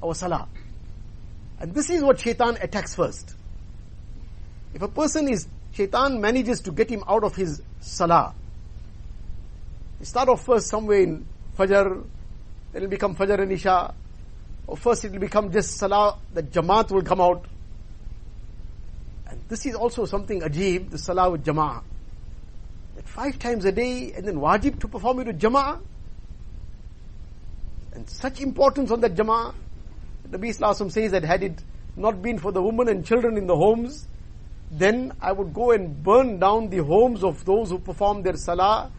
[0.00, 0.46] Our Salah.
[1.58, 3.34] And this is what shaitan attacks first.
[4.72, 5.48] If a person is,
[5.78, 8.34] shaitan manages to get him out of his Salah.
[10.00, 11.24] He start off first somewhere in
[11.56, 12.04] Fajr,
[12.72, 13.94] then it'll become Fajr and Isha,
[14.66, 17.46] or first it will become just Salah, the Jamaat will come out.
[19.28, 21.82] And this is also something ajib, the Salah with Jama'ah.
[22.96, 25.80] That five times a day and then wajib to perform it with Jama'ah.
[27.92, 29.54] And such importance on that Jama'ah.
[30.30, 31.62] Nabi Islam says that had it
[31.96, 34.06] not been for the women and children in the homes,
[34.70, 38.90] then I would go and burn down the homes of those who perform their Salah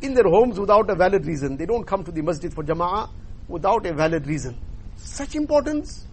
[0.00, 1.56] in their homes without a valid reason.
[1.56, 3.10] They don't come to the masjid for Jama'ah
[3.48, 4.56] without a valid reason.
[4.96, 6.06] Such importance,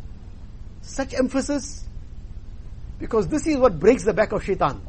[0.81, 1.85] such emphasis,
[2.99, 4.81] because this is what breaks the back of shaitan.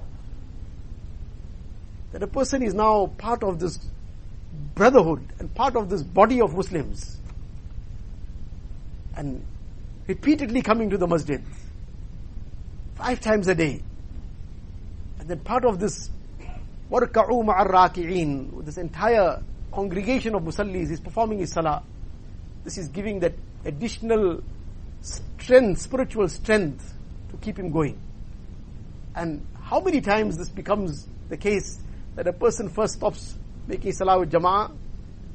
[2.12, 3.78] That a person is now part of this
[4.74, 7.18] brotherhood and part of this body of Muslims.
[9.16, 9.44] And
[10.06, 11.42] repeatedly coming to the masjid.
[12.94, 13.82] Five times a day.
[15.21, 16.09] And then part of this
[16.91, 21.83] وَرْكَعُوا مَعَ الرَّاكِعِينَ This entire congregation of musallis is performing his salah.
[22.63, 23.33] This is giving that
[23.65, 24.41] additional
[25.01, 26.93] strength, spiritual strength
[27.29, 27.99] to keep him going.
[29.15, 31.77] And how many times this becomes the case
[32.15, 33.35] that a person first stops
[33.67, 34.71] making salah with jama'ah,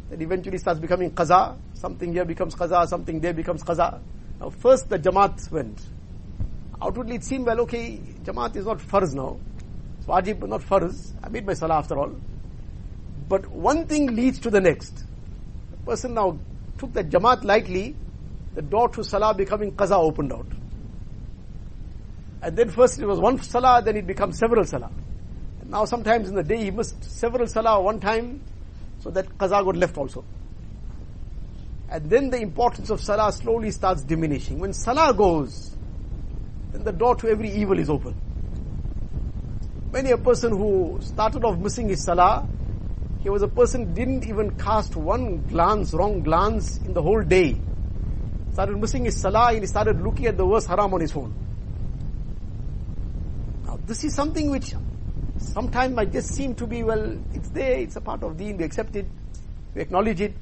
[0.09, 4.01] that eventually starts becoming qaza, something here becomes qaza, something there becomes qaza.
[4.41, 5.81] Now first the jamaat went.
[6.81, 9.39] Outwardly it seemed well, okay, jamaat is not farz now.
[10.08, 11.12] Wajib, not farz.
[11.22, 12.16] I made my salah after all.
[13.28, 15.04] But one thing leads to the next.
[15.72, 16.40] The person now
[16.78, 17.96] took that jamaat lightly,
[18.56, 20.48] the door to salah becoming qaza opened out.
[22.42, 24.92] And then first it was one salah, then it becomes several salah.
[25.62, 28.42] And now sometimes in the day he missed several salah one time,
[29.00, 30.24] so that qaza got left also.
[31.90, 34.60] And then the importance of salah slowly starts diminishing.
[34.60, 35.76] When salah goes,
[36.72, 38.16] then the door to every evil is open.
[39.92, 42.48] Many a person who started off missing his salah,
[43.20, 47.60] he was a person didn't even cast one glance, wrong glance in the whole day.
[48.54, 51.34] Started missing his salah and he started looking at the worst haram on his phone.
[53.66, 54.74] Now this is something which
[55.38, 58.64] sometimes might just seem to be, well, it's there, it's a part of deen, we
[58.66, 59.06] accept it,
[59.74, 60.36] we acknowledge it.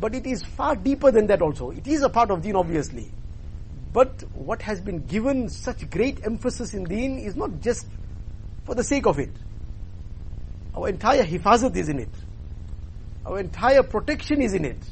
[0.00, 1.70] But it is far deeper than that also.
[1.70, 3.10] It is a part of deen obviously.
[3.92, 7.86] But what has been given such great emphasis in deen is not just
[8.66, 9.30] for the sake of it.
[10.74, 12.10] Our entire hifazat is in it.
[13.24, 14.82] Our entire protection is in it.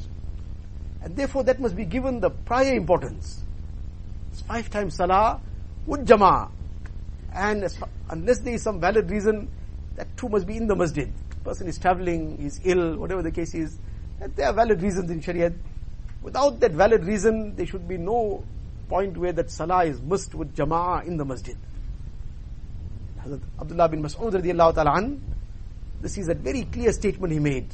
[1.02, 3.42] And therefore that must be given the prior importance.
[4.32, 5.40] It's five times salah
[5.86, 6.50] with jama'ah.
[7.34, 7.68] And
[8.08, 9.50] unless there is some valid reason,
[9.96, 11.12] that too must be in the masjid.
[11.44, 13.76] person is traveling, is ill, whatever the case is.
[14.20, 15.52] And there are valid reasons in Sharia.
[16.22, 18.42] Without that valid reason, there should be no
[18.88, 21.56] point where that salah is missed with jama'ah in the masjid.
[23.23, 25.21] Hazrat Abdullah bin Mas'ud radiallahu ta'ala an,
[26.01, 27.67] this is a very clear statement he made.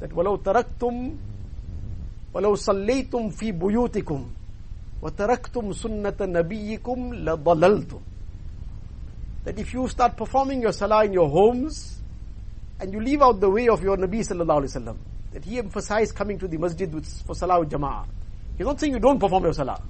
[0.00, 1.16] That وَلَوْ تَرَكْتُمْ
[2.34, 4.28] وَلَوْ صَلَّيْتُمْ فِي بُيُوتِكُمْ
[5.02, 8.00] وَتَرَكْتُمْ سُنَّةَ نَبِيِّكُمْ لَضَلَلْتُمْ
[9.44, 12.00] That if you start performing your salah in your homes,
[12.80, 14.96] and you leave out the way of your Nabi sallallahu alaihi wasallam,
[15.32, 18.06] that he emphasized coming to the masjid with, for salah with jama'ah.
[18.56, 19.80] He's not saying you don't perform your salah.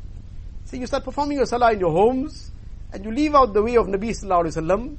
[0.63, 2.51] He's saying you start performing your salah in your homes,
[2.93, 4.97] and you leave out the way of Nabi sallallahu alaihi wasallam,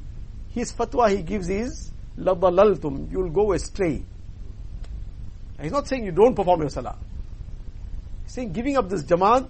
[0.49, 4.03] his fatwa he gives is, لَضَلَلْتُمْ You'll go astray.
[5.61, 6.97] He's not saying you don't perform your salah.
[8.23, 9.47] He's saying giving up this jamaat,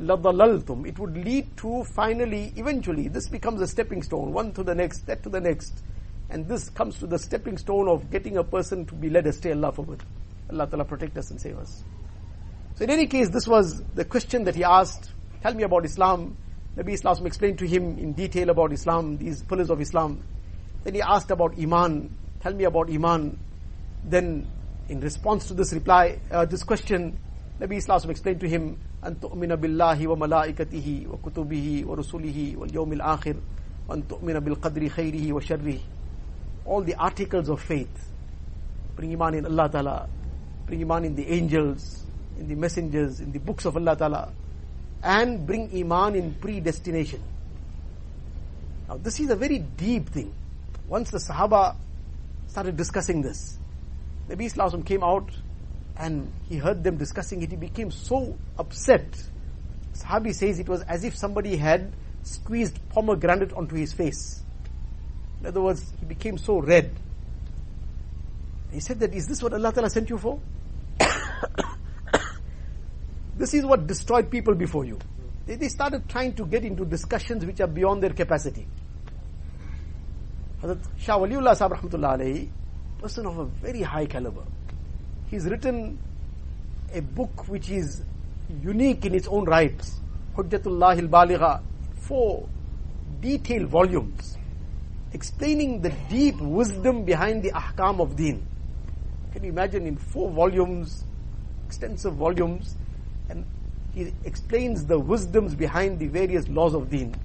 [0.00, 4.74] لَضَلَلْتُمْ It would lead to finally, eventually, this becomes a stepping stone, one to the
[4.74, 5.82] next, that to the next.
[6.30, 9.52] And this comes to the stepping stone of getting a person to be led astray,
[9.52, 10.02] Allah forbid.
[10.50, 11.82] Allah Ta'ala protect us and save us.
[12.76, 15.10] So in any case, this was the question that he asked,
[15.42, 16.36] tell me about Islam.
[16.76, 20.22] Nabi Islam explained to him in detail about Islam, these pillars of Islam.
[20.84, 23.38] Then he asked about Iman, tell me about Iman.
[24.04, 24.46] Then
[24.88, 27.18] in response to this reply, uh, this question,
[27.60, 33.36] Nabi Islam explained to him, أن تؤمن بالله وملائكته وكتبه ورسله واليوم الآخر
[33.88, 35.78] وأن تؤمن بالقدر خيره وشره
[36.66, 38.08] all the articles of faith.
[38.94, 40.08] Bring Iman in Allah Ta'ala,
[40.66, 42.04] bring Iman in the angels,
[42.38, 44.32] in the messengers, in the books of Allah Ta'ala,
[45.03, 47.21] and bring Iman in predestination.
[48.87, 50.33] Now this is a very deep thing.
[50.87, 51.75] Once the Sahaba
[52.47, 53.57] started discussing this,
[54.29, 55.29] Nabi Islam came out
[55.97, 59.05] and he heard them discussing it, he became so upset.
[59.93, 61.91] Sahabi says it was as if somebody had
[62.23, 64.41] squeezed pomegranate onto his face.
[65.39, 66.91] In other words, he became so red.
[68.71, 70.39] He said that, is this what Allah Ta'ala sent you for?
[73.35, 74.99] this is what destroyed people before you.
[75.45, 78.67] They, they started trying to get into discussions which are beyond their capacity.
[80.61, 82.49] Hazrat Shah Waliullah Sahib Rahmatullah
[83.01, 84.43] person of a very high caliber.
[85.29, 85.99] He's written
[86.93, 88.03] a book which is
[88.61, 89.99] unique in its own rights.
[90.35, 91.61] Hujjatullah al-Baligha.
[91.95, 92.47] Four
[93.21, 94.37] detailed volumes
[95.15, 98.45] explaining the deep wisdom behind the ahkam of deen.
[99.31, 101.05] Can you imagine in four volumes,
[101.65, 102.75] extensive volumes,
[103.95, 107.15] he explains the wisdoms behind the various laws of deen.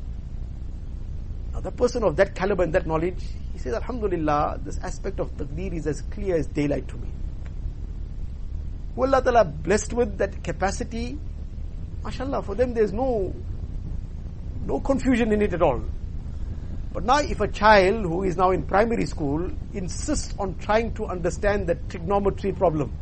[1.52, 5.36] Now the person of that caliber and that knowledge, he says, Alhamdulillah, this aspect of
[5.36, 7.08] taqdeer is as clear as daylight to me.
[8.94, 11.18] Who Allah Ta'ala blessed with that capacity,
[12.04, 13.34] mashallah, for them there's no,
[14.64, 15.82] no confusion in it at all.
[16.92, 21.06] But now if a child who is now in primary school insists on trying to
[21.06, 22.92] understand the trigonometry problem,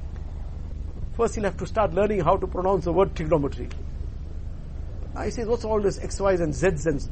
[1.19, 3.69] first he'll have to start learning how to pronounce the word trigonometry.
[5.15, 7.09] Now he says, what's all this X, Y's and Z's and,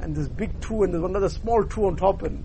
[0.00, 2.44] and this big two and there's another small two on top and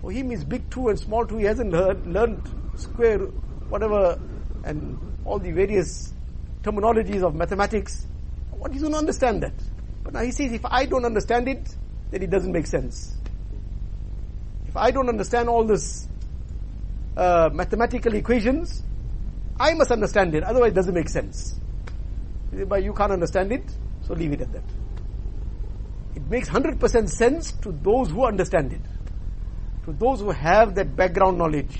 [0.00, 2.42] for him is big two and small two, he hasn't learned, learned
[2.76, 3.18] square,
[3.68, 4.18] whatever,
[4.64, 6.14] and all the various
[6.62, 8.06] terminologies of mathematics.
[8.50, 9.52] What he's going to understand that?
[10.02, 11.68] But now he says, if I don't understand it,
[12.10, 13.14] then it doesn't make sense.
[14.66, 16.08] If I don't understand all this
[17.14, 18.82] uh, mathematical equations,
[19.58, 21.58] I must understand it, otherwise it doesn't make sense.
[22.52, 23.64] But you can't understand it,
[24.02, 24.64] so leave it at that.
[26.14, 28.80] It makes 100% sense to those who understand it,
[29.84, 31.78] to those who have that background knowledge,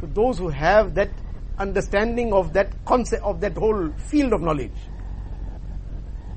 [0.00, 1.10] to those who have that
[1.58, 4.76] understanding of that concept, of that whole field of knowledge.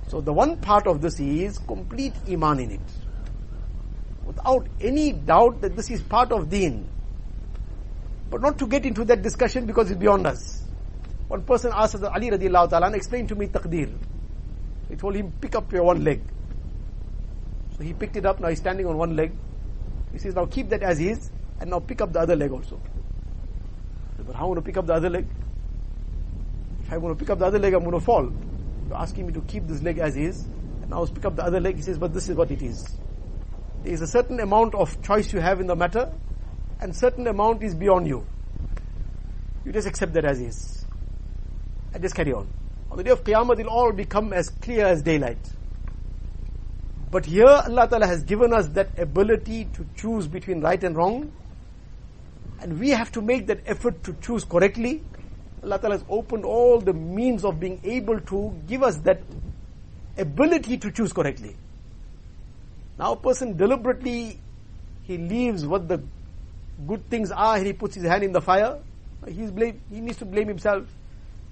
[0.08, 2.82] So the one part of this is complete iman in it
[4.26, 6.88] without any doubt that this is part of deen.
[8.30, 10.64] But not to get into that discussion because it's beyond us.
[11.28, 13.92] One person asked Ali radiallahu ta'ala, explain to me taqdeer.
[14.90, 16.22] He told him, pick up your one leg.
[17.78, 19.32] So he picked it up, now he's standing on one leg.
[20.12, 22.80] He says, now keep that as is, and now pick up the other leg also.
[24.18, 25.28] Said, but how am I going to pick up the other leg?
[26.82, 28.32] If I want to pick up the other leg, I'm going to fall.
[28.88, 30.46] You're asking me to keep this leg as is,
[30.82, 31.76] and now pick up the other leg.
[31.76, 32.84] He says, but this is what it is.
[33.84, 36.12] There is a certain amount of choice you have in the matter,
[36.82, 38.26] and certain amount is beyond you.
[39.66, 40.86] You just accept that as is.
[41.94, 42.48] And just carry on.
[42.92, 45.38] On the day of Qiyamah, it'll all become as clear as daylight.
[47.12, 51.32] But here, Allah Ta'ala has given us that ability to choose between right and wrong.
[52.62, 55.04] And we have to make that effort to choose correctly.
[55.64, 59.22] Allah Ta'ala has opened all the means of being able to give us that
[60.18, 61.56] ability to choose correctly.
[62.98, 64.40] Now a person deliberately,
[65.04, 66.02] he leaves what the
[66.88, 68.80] good things are and he puts his hand in the fire.
[69.28, 70.86] He's blame, he needs to blame himself.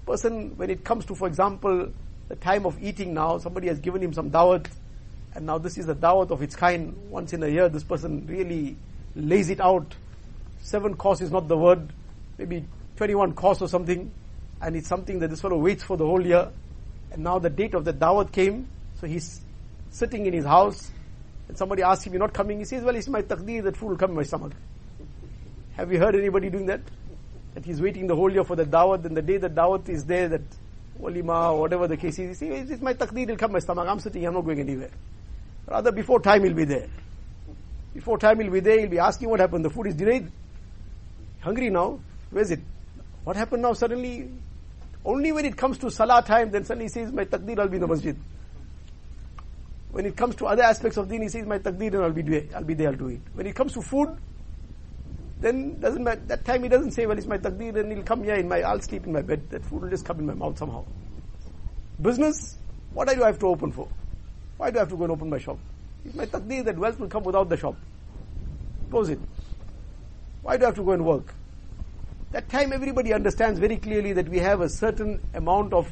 [0.05, 1.91] Person, when it comes to, for example,
[2.29, 4.67] the time of eating now, somebody has given him some dawat,
[5.35, 6.95] And now this is the dawat of its kind.
[7.09, 8.77] Once in a year, this person really
[9.15, 9.93] lays it out.
[10.61, 11.91] Seven course is not the word.
[12.37, 12.65] Maybe
[12.95, 14.11] 21 course or something.
[14.61, 16.49] And it's something that this fellow waits for the whole year.
[17.11, 18.67] And now the date of the dawat came.
[18.99, 19.41] So he's
[19.91, 20.89] sitting in his house.
[21.47, 22.59] And somebody asks him, you're not coming.
[22.59, 24.53] He says, well, it's my taqdeer that food will come in my stomach.
[25.77, 26.81] Have you heard anybody doing that?
[27.53, 29.05] That he's waiting the whole year for the dawat.
[29.05, 30.41] And the day the dawat is there, that
[30.99, 33.87] walima or whatever the case is, he says, it's my taqdeer, it'll come my stomach.
[33.87, 34.89] I'm sitting, I'm not going anywhere.
[35.67, 36.87] Rather, before time he'll be there.
[37.93, 39.65] Before time he'll be there, he'll be asking what happened.
[39.65, 40.31] The food is delayed.
[41.41, 41.99] Hungry now.
[42.31, 42.61] Where's it?
[43.23, 44.31] What happened now suddenly?
[45.05, 47.75] Only when it comes to salah time, then suddenly he says, my taqdeer, I'll be
[47.75, 48.17] in the masjid.
[49.91, 52.23] When it comes to other aspects of deen, he says, my taqdeer, and I'll be,
[52.23, 53.21] there, I'll be there, I'll do it.
[53.35, 54.17] When it comes to food,
[55.39, 58.23] then doesn't matter, that time he doesn't say, well, it's my taqdeer, and he'll come
[58.23, 59.49] here in my, I'll sleep in my bed.
[59.49, 60.85] That food will just come in my mouth somehow.
[62.01, 62.57] Business,
[62.93, 63.87] what do I have to open for?
[64.57, 65.59] Why do I have to go and open my shop?
[66.05, 67.75] It's my taqdeer that wealth will come without the shop.
[68.89, 69.19] Close it.
[70.41, 71.33] Why do I have to go and work?
[72.31, 75.87] That time everybody understands very clearly that we have a certain amount of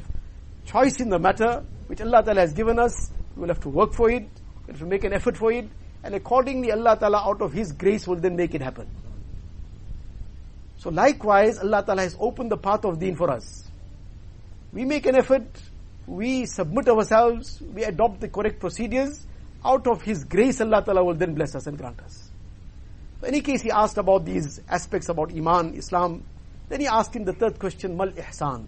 [0.64, 3.10] choice in the matter which Allah Ta'ala has given us.
[3.36, 4.28] We will have to work for it.
[4.66, 5.68] We have to make an effort for it.
[6.02, 8.88] And accordingly Allah Ta'ala out of His grace will then make it happen.
[10.86, 13.68] So likewise Allah Ta'ala has opened the path of deen for us.
[14.72, 15.48] We make an effort,
[16.06, 19.26] we submit ourselves, we adopt the correct procedures,
[19.64, 22.30] out of His grace Allah Ta'ala will then bless us and grant us.
[23.20, 26.22] So In any case, he asked about these aspects about Iman, Islam.
[26.68, 28.66] Then he asked him the third question, Mal Ihsan.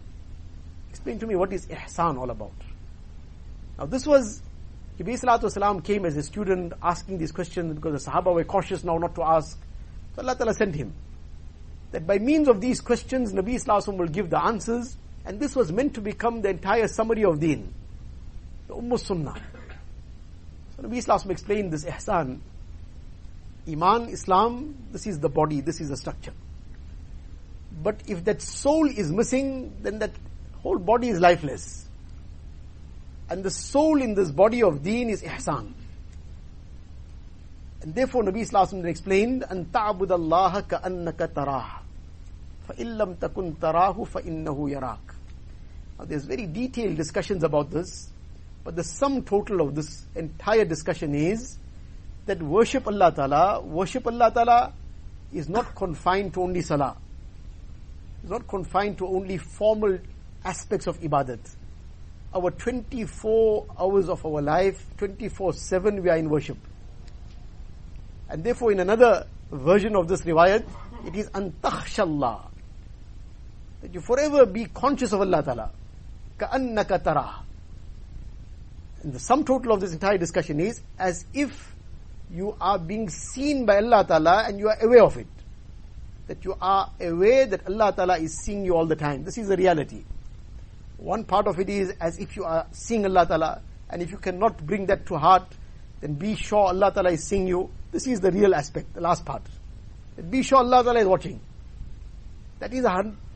[0.91, 2.51] Explain to me what is Ihsan all about.
[3.79, 4.43] Now this was,
[4.99, 8.99] Nabi Salatu came as a student asking these questions because the Sahaba were cautious now
[8.99, 9.57] not to ask.
[10.17, 10.93] So Allah Ta'ala sent him
[11.92, 15.72] That by means of these questions, Nabi Sallallahu will give the answers and this was
[15.72, 17.74] meant to become the entire summary of deen.
[18.68, 19.36] The Umm Sunnah.
[20.76, 22.40] So Nabi Sallallahu explained this ihsan.
[23.68, 26.34] Iman, Islam, this is the body, this is the structure.
[27.82, 30.12] But if that soul is missing, then that
[30.62, 31.88] whole body is lifeless.
[33.30, 35.72] And the soul in this body of deen is ihsan.
[37.82, 41.77] And therefore Nabi Sallallahu explained, أن تعبد الله كأنك تراه
[42.68, 45.14] فإن لم تكن تراه فإنه يراك
[45.98, 48.10] now there's very detailed discussions about this,
[48.64, 51.58] but the sum total of this entire discussion is
[52.26, 54.74] that worship Allah Ta'ala, worship Allah Ta'ala
[55.32, 56.98] is not confined to only salah.
[58.22, 60.00] It's not confined to only formal
[60.44, 61.40] aspects of ibadat.
[62.34, 66.58] Our 24 hours of our life, 24-7 we are in worship.
[68.30, 70.66] And therefore in another version of this riwayat,
[71.06, 72.47] it is antakhshallah.
[73.88, 75.72] That you forever be conscious of Allah Ta'ala.
[76.40, 77.34] كَأَنَّكَ تَرَاهُ
[79.04, 81.76] And the sum total of this entire discussion is as if
[82.32, 85.28] you are being seen by Allah Ta'ala and you are aware of it.
[86.28, 89.24] That you are aware that Allah Ta'ala is seeing you all the time.
[89.24, 90.04] This is the reality.
[90.98, 94.18] One part of it is as if you are seeing Allah Ta'ala and if you
[94.18, 95.44] cannot bring that to heart,
[96.02, 97.70] then be sure Allah Ta'ala is seeing you.
[97.92, 99.44] This is the real aspect, the last part.
[100.30, 101.40] Be sure Allah Ta'ala is watching.
[102.60, 102.90] That is a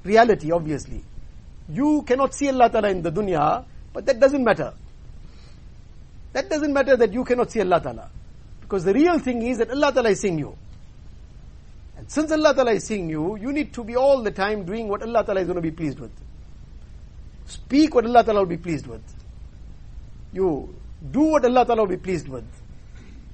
[0.04, 1.02] reality, obviously.
[1.68, 4.74] You cannot see Allah Ta'ala in the dunya, but that doesn't matter.
[6.32, 8.10] That doesn't matter that you cannot see Allah Ta'ala.
[8.60, 10.56] Because the real thing is that Allah Ta'ala is seeing you.
[11.96, 14.88] And since Allah Ta'ala is seeing you, you need to be all the time doing
[14.88, 16.10] what Allah Ta'ala is going to be pleased with.
[17.46, 19.02] Speak what Allah Ta'ala will be pleased with.
[20.32, 20.74] You
[21.10, 22.44] do what Allah Ta'ala will be pleased with.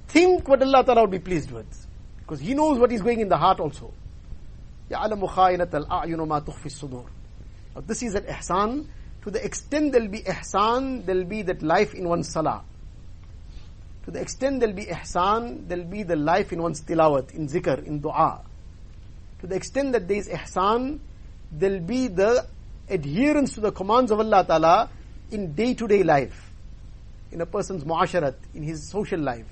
[0.08, 1.86] Think what Allah Ta'ala will be pleased with.
[2.18, 3.92] Because He knows what is going in the heart also.
[4.91, 7.05] يَعْلَمُ خَائِنَةَ الْأَعْيُنُ مَا تُخْفِي الصُّدُورِ
[7.76, 8.86] now this is an ihsan.
[9.24, 12.63] To the extent there'll be ihsan, there'll be that life in one's salah.
[14.05, 17.86] To the extent there'll be ihsan, there'll be the life in one's tilawat, in zikr,
[17.86, 18.41] in dua.
[19.39, 20.99] To the extent that there is ihsan,
[21.51, 22.45] there'll be the
[22.89, 24.89] adherence to the commands of Allah Ta'ala
[25.32, 26.51] in day-to-day life.
[27.32, 29.47] In a person's muasharat, in his social life,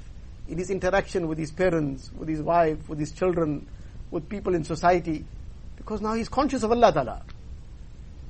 [0.48, 3.68] in his interaction with his parents, with his wife, with his children,
[4.11, 5.25] with people in society.
[5.77, 7.23] Because now he's conscious of Allah Ta'ala.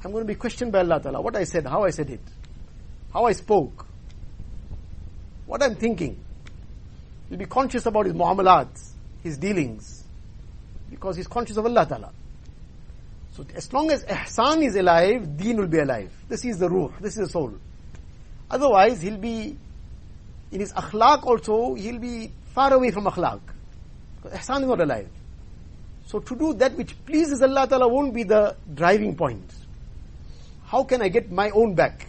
[0.04, 1.20] I'm going to be questioned by Allah Ta'ala.
[1.20, 2.20] What I said, how I said it,
[3.12, 3.86] how I spoke,
[5.46, 6.22] what I'm thinking.
[7.28, 8.68] He'll be conscious about his muamalat,
[9.22, 10.04] his dealings,
[10.90, 12.12] because he's conscious of Allah Ta'ala.
[13.32, 16.12] So as long as ihsan is alive, deen will be alive.
[16.28, 17.54] This is the ruh, this is the soul.
[18.50, 19.56] Otherwise, he'll be,
[20.52, 23.40] in his akhlaq also, he'll be far away from akhlaq.
[24.22, 25.08] Because ihsan is not alive.
[26.06, 29.52] So to do that which pleases Allah Ta'ala won't be the driving point.
[30.64, 32.06] How can I get my own back?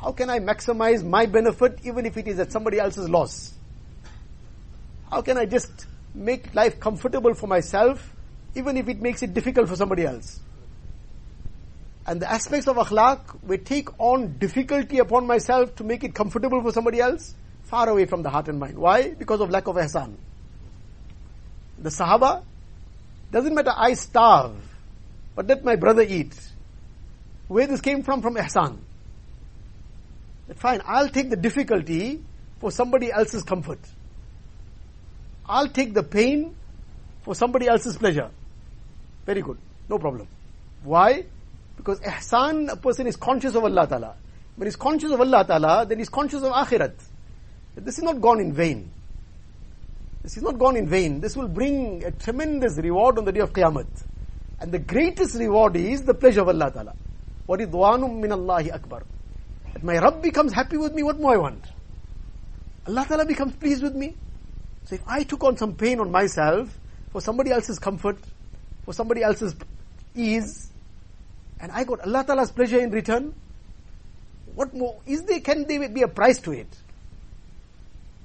[0.00, 3.52] How can I maximize my benefit even if it is at somebody else's loss?
[5.10, 8.10] How can I just make life comfortable for myself
[8.54, 10.40] even if it makes it difficult for somebody else?
[12.06, 16.62] And the aspects of akhlaq, we take on difficulty upon myself to make it comfortable
[16.62, 17.34] for somebody else,
[17.64, 18.78] far away from the heart and mind.
[18.78, 19.10] Why?
[19.12, 20.16] Because of lack of ihsan.
[21.80, 22.42] The Sahaba,
[23.32, 24.56] doesn't matter I starve,
[25.34, 26.34] but let my brother eat.
[27.48, 28.22] Where this came from?
[28.22, 28.78] From ihsan.
[30.48, 32.22] That fine, I'll take the difficulty
[32.58, 33.78] for somebody else's comfort.
[35.46, 36.54] I'll take the pain
[37.22, 38.30] for somebody else's pleasure.
[39.26, 39.58] Very good.
[39.88, 40.28] No problem.
[40.84, 41.24] Why?
[41.76, 44.14] Because ihsan, a person is conscious of Allah Ta'ala.
[44.56, 46.94] When he's conscious of Allah Ta'ala, then he's conscious of akhirat.
[47.76, 48.90] This is not gone in vain.
[50.22, 51.20] This is not gone in vain.
[51.20, 53.86] This will bring a tremendous reward on the day of Qiyamah.
[54.60, 56.94] And the greatest reward is the pleasure of Allah Ta'ala.
[57.46, 59.02] What is du'anum min Allahi Akbar?
[59.72, 61.64] That my Rabb becomes happy with me, what more I want?
[62.86, 64.14] Allah Ta'ala becomes pleased with me.
[64.84, 66.68] So if I took on some pain on myself
[67.12, 68.18] for somebody else's comfort,
[68.84, 69.54] for somebody else's
[70.14, 70.70] ease,
[71.60, 73.34] and I got Allah Ta'ala's pleasure in return,
[74.54, 76.68] what more is there, can there be a price to it?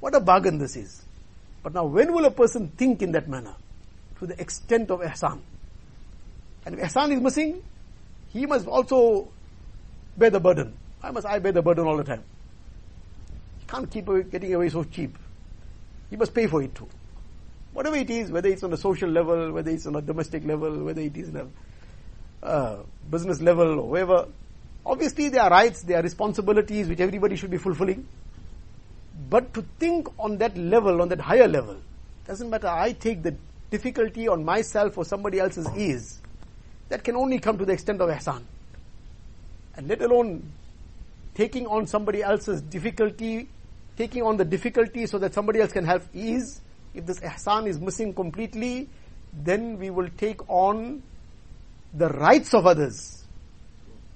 [0.02, 1.05] What a bargain this is.
[1.66, 3.56] But now when will a person think in that manner?
[4.20, 5.40] To the extent of ihsan.
[6.64, 7.64] And if ihsan is missing,
[8.32, 9.30] he must also
[10.16, 10.78] bear the burden.
[11.02, 12.24] Why must I bear the burden all the time?
[13.58, 15.18] He can't keep getting away so cheap.
[16.12, 16.88] He must pay for it too.
[17.74, 20.84] Whatever it is, whether it's on a social level, whether it's on a domestic level,
[20.84, 21.52] whether it is on
[22.44, 24.28] a uh, business level or.
[24.86, 28.08] Obviously there are rights, there are responsibilities which everybody should be fulfilling.
[29.30, 31.78] But to think on that level, on that higher level,
[32.28, 33.36] doesn't matter, I take the
[33.72, 36.20] difficulty on myself or somebody else's ease,
[36.90, 38.44] that can only come to the extent of ihsan.
[39.76, 40.52] And let alone
[41.34, 43.48] taking on somebody else's difficulty,
[43.98, 46.62] taking on the difficulty so that somebody else can have ease.
[46.94, 48.90] If this ihsan is missing completely,
[49.34, 51.04] then we will take on
[51.94, 53.26] the rights of others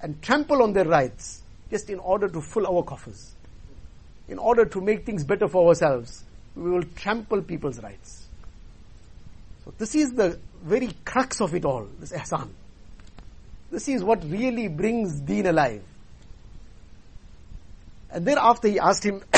[0.00, 3.34] and trample on their rights just in order to fill our coffers
[4.29, 6.23] in order to make things better for ourselves,
[6.55, 8.27] we will trample people's rights.
[9.63, 12.49] So this is the very crux of it all, this ihsan.
[13.71, 15.83] This is what really brings deen alive.
[18.11, 19.21] And thereafter he asked him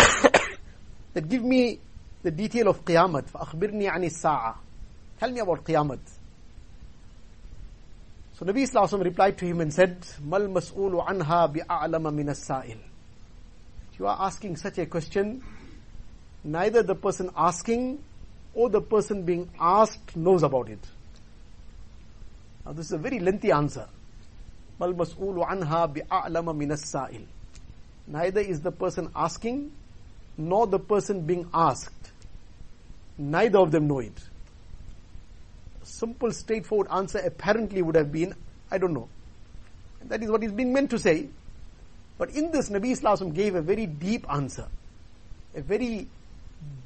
[1.13, 1.79] that give me
[2.23, 3.23] the detail of Qiyamah.
[3.31, 4.55] فَأَخْبِرْنِي عَنِ السَّاعَةِ
[5.19, 5.99] Tell me about Qiyamah.
[8.33, 12.77] So Nabi Sallallahu replied to him and said, مَا الْمَسْئُولُ عَنْهَا بِأَعْلَمَ مِنَ السَّائِلِ
[14.01, 15.43] you are asking such a question,
[16.43, 18.03] neither the person asking
[18.53, 20.79] or the person being asked knows about it.
[22.65, 23.87] Now this is a very lengthy answer.
[24.79, 27.25] بَالْمَسْئُولُ عَنْهَا بِأَعْلَمَ مِنَ السَّائِلِ
[28.07, 29.71] Neither is the person asking,
[30.37, 32.11] nor the person being asked.
[33.17, 34.17] Neither of them know it.
[35.81, 38.35] A simple, straightforward answer apparently would have been,
[38.69, 39.09] I don't know.
[40.01, 41.27] And that is what is being meant to say.
[42.22, 44.68] But in this, Nabi Islam gave a very deep answer,
[45.56, 46.06] a very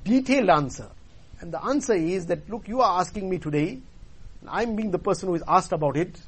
[0.03, 0.89] detailed answer.
[1.43, 3.79] And the answer is that, look, you are asking me today,
[4.41, 6.19] and I'm being the person who is asked about it,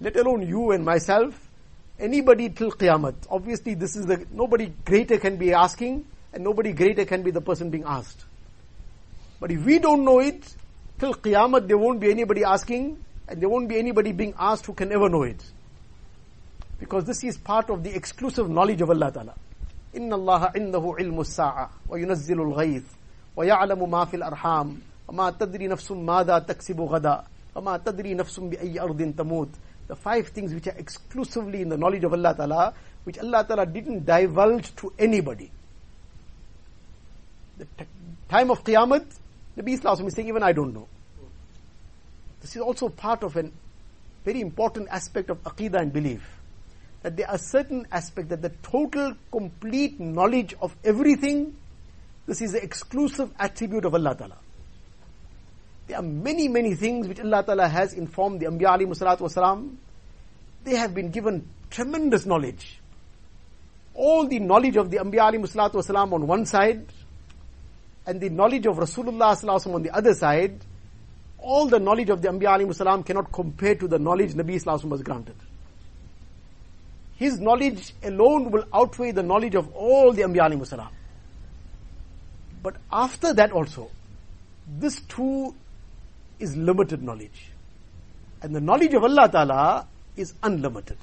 [0.00, 1.34] let alone you and myself,
[1.98, 3.16] anybody till Qiyamah.
[3.28, 7.42] Obviously, this is the, nobody greater can be asking, and nobody greater can be the
[7.42, 8.24] person being asked.
[9.40, 10.54] But if we don't know it,
[10.98, 12.96] till Qiyamah there won't be anybody asking,
[13.28, 15.44] and there won't be anybody being asked who can ever know it.
[16.79, 19.33] Because this is part of the exclusive knowledge of Allah Ta'ala.
[19.95, 22.83] إن الله عنده علم الساعة وينزل الغيث
[23.35, 27.23] ويعلم ما في الأرحام وما تدري نفس ماذا تكسب غدا
[27.55, 29.49] وما تدري نفس بأي أرض تموت
[29.87, 33.65] The five things which are exclusively in the knowledge of Allah Ta'ala, which Allah Ta'ala
[33.65, 35.51] didn't divulge to anybody.
[37.57, 37.85] The t-
[38.29, 39.05] time of Qiyamah,
[39.57, 40.87] Nabi Islam is saying, even I don't know.
[42.41, 43.49] This is also part of a
[44.23, 46.21] very important aspect of Aqidah and belief
[47.02, 51.56] that there are certain aspects that the total, complete knowledge of everything,
[52.26, 54.36] this is the exclusive attribute of Allah Ta'ala.
[55.86, 59.76] There are many, many things which Allah Ta'ala has informed the Anbiya Ali Wasalam.
[60.64, 62.80] They have been given tremendous knowledge.
[63.94, 66.84] All the knowledge of the Anbiya Ali Wasalam on one side,
[68.06, 70.58] and the knowledge of Rasulullah sallallahu on the other side,
[71.38, 75.02] all the knowledge of the Anbiya Wasalam cannot compare to the knowledge Nabi Sallallahu was
[75.02, 75.36] granted
[77.18, 80.88] his knowledge alone will outweigh the knowledge of all the Anbiya alayhi
[82.62, 83.90] But after that also,
[84.78, 85.52] this too
[86.38, 87.50] is limited knowledge.
[88.40, 90.98] And the knowledge of Allah Ta'ala is unlimited,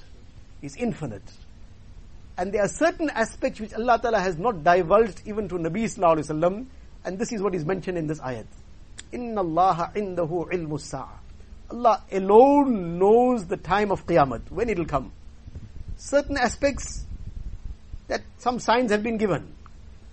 [0.61, 1.29] is infinite.
[2.37, 6.19] And there are certain aspects which Allah Ta'ala has not divulged even to Nabi Sallallahu
[6.19, 6.65] Alaihi Wasallam,
[7.03, 8.45] and this is what is mentioned in this ayat.
[9.11, 11.19] Inna Allah indahu ilmu sa'a.
[11.71, 15.11] Allah alone knows the time of Qiyamah, when it will come.
[15.97, 17.05] Certain aspects
[18.07, 19.53] that some signs have been given.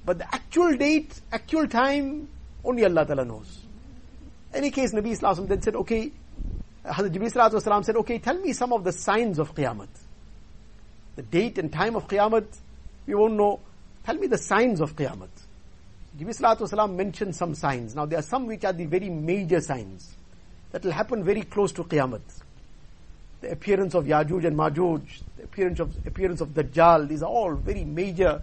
[0.05, 2.29] But the actual date, actual time,
[2.65, 3.61] only Allah Ta'ala knows.
[4.55, 6.13] Any case, Nabi Islam then said, okay,
[6.85, 9.87] Hazrat Jibreel said, okay, tell me some of the signs of Qiyamah.
[11.17, 12.45] The date and time of Qiyamah,
[13.07, 13.61] we won't know.
[14.05, 15.29] Tell me the signs of Qiyamah.
[16.19, 17.95] Jibreel mentioned some signs.
[17.95, 20.15] Now there are some which are the very major signs
[20.73, 22.21] that will happen very close to Qiyamah
[23.42, 25.02] The appearance of Yajuj and Majuj,
[25.38, 28.42] the appearance of, appearance of Dajjal, these are all very major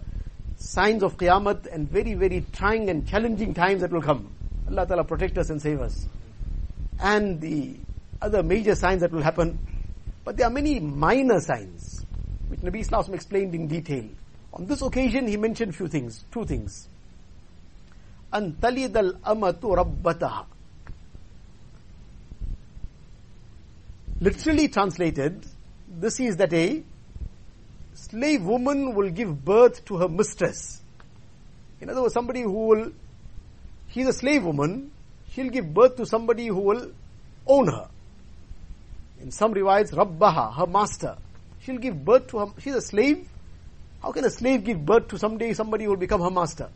[0.57, 4.29] signs of Qiyamah and very, very trying and challenging times that will come.
[4.69, 6.07] Allah Ta'ala protect us and save us.
[6.99, 7.75] And the
[8.21, 9.59] other major signs that will happen.
[10.23, 12.05] But there are many minor signs,
[12.47, 14.05] which Nabi Islam explained in detail.
[14.53, 16.87] On this occasion, he mentioned few things, two things.
[18.33, 20.45] أن تلد الأمة ربتها
[24.20, 25.46] Literally translated,
[25.88, 26.82] this is that a
[27.94, 30.82] slave woman will give birth to her mistress.
[31.80, 32.92] In other words, somebody who will,
[33.88, 34.90] she's a slave woman,
[35.32, 36.92] she'll give birth to somebody who will
[37.46, 37.88] own her.
[39.22, 41.16] In some riwayats, Rabbaha, her master.
[41.62, 43.26] She'll give birth to her, she's a slave.
[44.02, 46.68] How can a slave give birth to someday somebody who will become her master?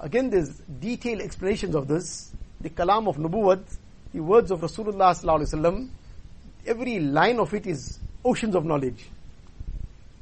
[0.00, 2.30] Again, there's detailed explanations of this.
[2.60, 3.64] The kalam of Nubuwwat,
[4.12, 5.88] the words of Rasulullah sallallahu
[6.66, 9.04] every line of it is oceans of knowledge.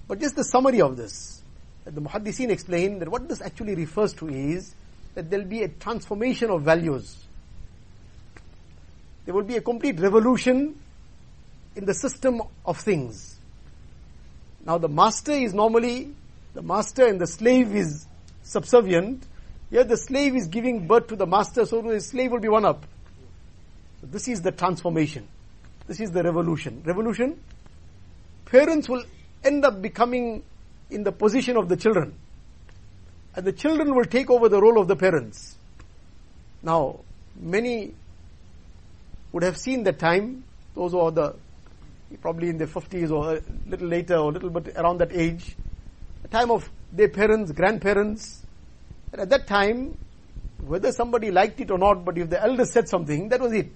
[0.09, 1.43] But just the summary of this,
[1.85, 4.75] that the Muhaddiseen explain that what this actually refers to is
[5.15, 7.17] that there will be a transformation of values.
[9.25, 10.79] There will be a complete revolution
[11.75, 13.39] in the system of things.
[14.65, 16.15] Now the master is normally,
[16.55, 18.07] the master and the slave is
[18.43, 19.25] subservient.
[19.71, 22.65] Here the slave is giving birth to the master, so the slave will be one
[22.65, 22.85] up.
[24.11, 25.27] This is the transformation.
[25.87, 26.83] This is the revolution.
[26.85, 27.41] Revolution,
[28.45, 29.05] parents will
[29.45, 30.43] end up becoming
[30.91, 32.15] in the position of the children.
[33.35, 35.57] And the children will take over the role of the parents.
[36.63, 37.01] Now,
[37.39, 37.95] many
[39.33, 40.45] would have seen that time,
[40.75, 41.37] those who are the,
[42.21, 45.57] probably in their 50s or a little later or a little bit around that age,
[46.23, 48.43] the time of their parents, grandparents,
[49.13, 49.97] and at that time,
[50.65, 53.71] whether somebody liked it or not, but if the elders said something, that was it.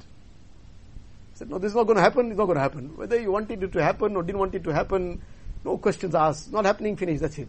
[1.40, 2.94] Said, no, this is not going to happen, it's not going to happen.
[2.98, 5.22] Whether you wanted it to happen or didn't want it to happen,
[5.64, 6.52] no questions asked.
[6.52, 7.48] Not happening, finish, that's it.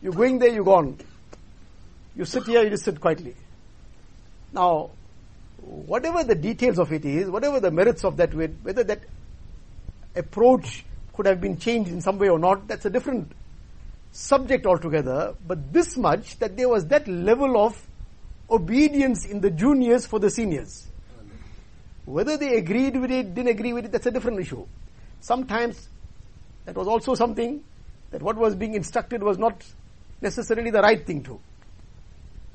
[0.00, 0.96] You're going there, you're gone.
[2.14, 3.34] You sit here, you just sit quietly.
[4.52, 4.90] Now,
[5.56, 9.00] whatever the details of it is, whatever the merits of that, whether that
[10.14, 13.32] approach could have been changed in some way or not, that's a different
[14.12, 15.34] subject altogether.
[15.44, 17.84] But this much, that there was that level of
[18.48, 20.87] obedience in the juniors for the seniors.
[22.08, 24.66] Whether they agreed with it, didn't agree with it, that's a different issue.
[25.20, 25.90] Sometimes
[26.64, 27.62] that was also something
[28.12, 29.62] that what was being instructed was not
[30.22, 31.38] necessarily the right thing to.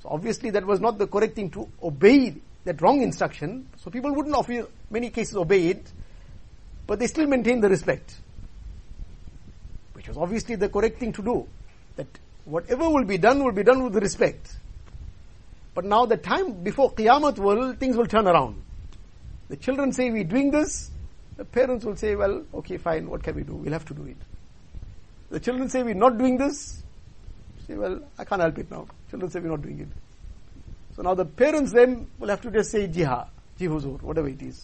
[0.02, 2.34] So obviously that was not the correct thing to obey
[2.66, 3.68] that wrong instruction.
[3.78, 4.50] So people wouldn't of
[4.90, 5.86] many cases obey it,
[6.88, 8.16] but they still maintain the respect.
[9.94, 11.48] Which was obviously the correct thing to do.
[11.98, 12.08] That
[12.46, 14.56] whatever will be done will be done with respect.
[15.76, 18.60] But now the time before Qiyamah will, things will turn around.
[19.50, 20.92] The children say we're doing this,
[21.38, 23.56] the parents will say, well, okay, fine, what can we do?
[23.56, 24.18] We'll have to do it.
[25.30, 26.84] The children say, we're not doing this.
[27.68, 28.88] Say, well, I can't help it now.
[29.10, 29.88] Children say, we're not doing it.
[30.96, 33.28] So now the parents then will have to just say jiha,
[33.60, 34.64] jihuzur, whatever it is.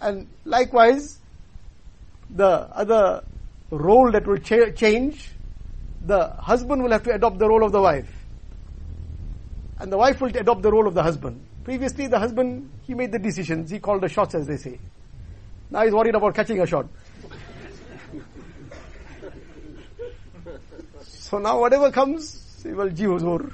[0.00, 1.18] And likewise,
[2.30, 3.22] the other
[3.70, 5.30] role that will cha- change,
[6.04, 8.10] the husband will have to adopt the role of the wife.
[9.78, 11.44] And the wife will adopt the role of the husband.
[11.64, 14.78] Previously, the husband, he made the decisions, he called the shots, as they say.
[15.70, 16.84] Now he's worried about catching a shot.
[21.02, 23.50] so now whatever comes, say, well, gee huzur.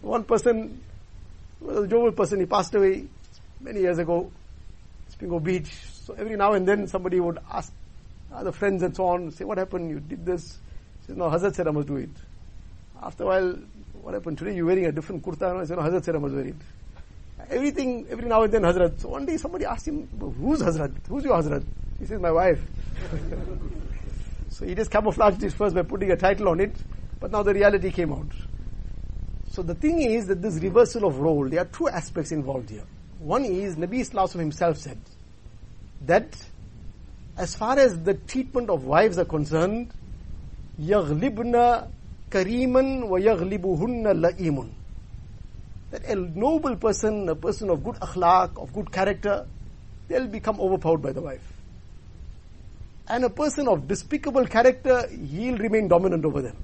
[0.00, 0.80] One person,
[1.60, 3.04] well, a jovial person, he passed away
[3.60, 4.32] many years ago,
[5.12, 5.70] Spingo Beach.
[6.06, 7.70] So every now and then somebody would ask
[8.32, 9.90] other friends and so on, say, what happened?
[9.90, 10.56] You did this.
[11.00, 12.08] He says, no, Hazrat said I must do it.
[13.02, 13.58] After a while,
[14.04, 14.36] what happened?
[14.36, 15.58] Today you're wearing a different kurta.
[15.58, 16.52] I said, no, Hazrat said I must wear
[17.48, 19.00] everything, every now and then Hazrat.
[19.00, 20.92] So one day somebody asked him, who's Hazrat?
[21.08, 21.64] Who's your Hazrat?
[21.98, 22.60] He says, my wife.
[24.50, 26.76] so he just camouflaged it first by putting a title on it,
[27.18, 28.30] but now the reality came out.
[29.50, 32.84] So the thing is that this reversal of role, there are two aspects involved here.
[33.20, 34.98] One is Nabi Islam himself said
[36.02, 36.36] that
[37.38, 39.92] as far as the treatment of wives are concerned,
[42.34, 44.68] kariman wa yaghlibuhunna.
[45.92, 49.46] That a noble person, a person of good akhlaq, of good character,
[50.08, 51.46] they'll become overpowered by the wife.
[53.06, 56.56] And a person of despicable character, he'll remain dominant over them.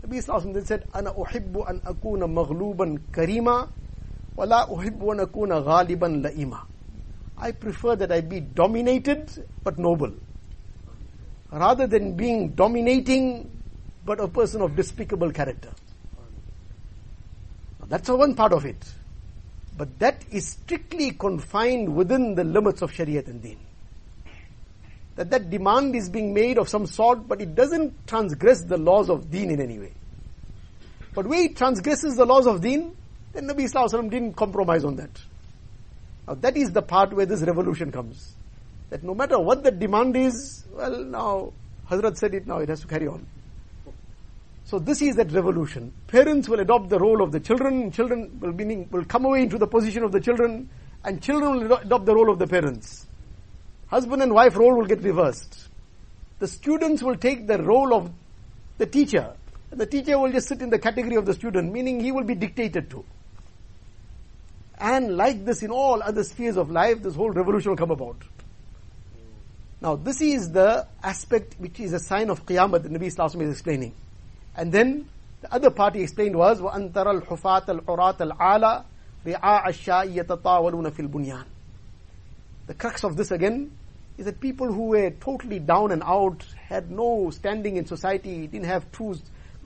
[0.00, 3.68] The Sallallahu then said, Ana uhibbu an akuna maghluban karima,
[4.34, 6.64] wala uhibbu an akuna la ima.
[7.36, 9.30] I prefer that I be dominated
[9.62, 10.12] but noble.
[11.52, 13.50] Rather than being dominating
[14.04, 15.70] but a person of despicable character.
[17.80, 18.84] Now, That's one part of it.
[19.76, 23.58] But that is strictly confined within the limits of Shariat and Deen.
[25.16, 29.10] That that demand is being made of some sort, but it doesn't transgress the laws
[29.10, 29.92] of Deen in any way.
[31.14, 32.96] But where it transgresses the laws of Deen,
[33.32, 35.10] then Nabi Wasallam didn't compromise on that.
[36.26, 38.34] Now that is the part where this revolution comes.
[38.90, 41.52] That no matter what the demand is, well now,
[41.90, 43.26] Hazrat said it now, it has to carry on.
[44.72, 45.92] So this is that revolution.
[46.06, 49.58] Parents will adopt the role of the children, children will, meaning, will come away into
[49.58, 50.70] the position of the children,
[51.04, 53.06] and children will adopt the role of the parents.
[53.88, 55.68] Husband and wife role will get reversed.
[56.38, 58.10] The students will take the role of
[58.78, 59.34] the teacher.
[59.68, 62.34] The teacher will just sit in the category of the student, meaning he will be
[62.34, 63.04] dictated to.
[64.78, 68.16] And like this in all other spheres of life, this whole revolution will come about.
[69.82, 73.50] Now, this is the aspect which is a sign of Qiyamah that Nabi Sallallahu is
[73.50, 73.92] explaining.
[74.55, 75.07] And then
[75.41, 78.83] the other part he explained was وَأَنْتَرَ الْحُفَاةَ الْعُرَاةَ الْعَالَى
[79.25, 81.45] رِعَاءَ الشَّاءِ يَتَطَاوَلُونَ فِي الْبُنْيَانِ
[82.67, 83.71] The crux of this again
[84.17, 88.65] is that people who were totally down and out, had no standing in society, didn't
[88.65, 89.15] have two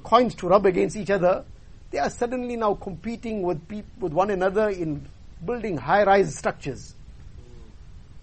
[0.04, 1.46] coins to rub against each other,
[1.92, 5.06] they are suddenly now competing with, peop- with one another in
[5.46, 6.96] building high-rise structures.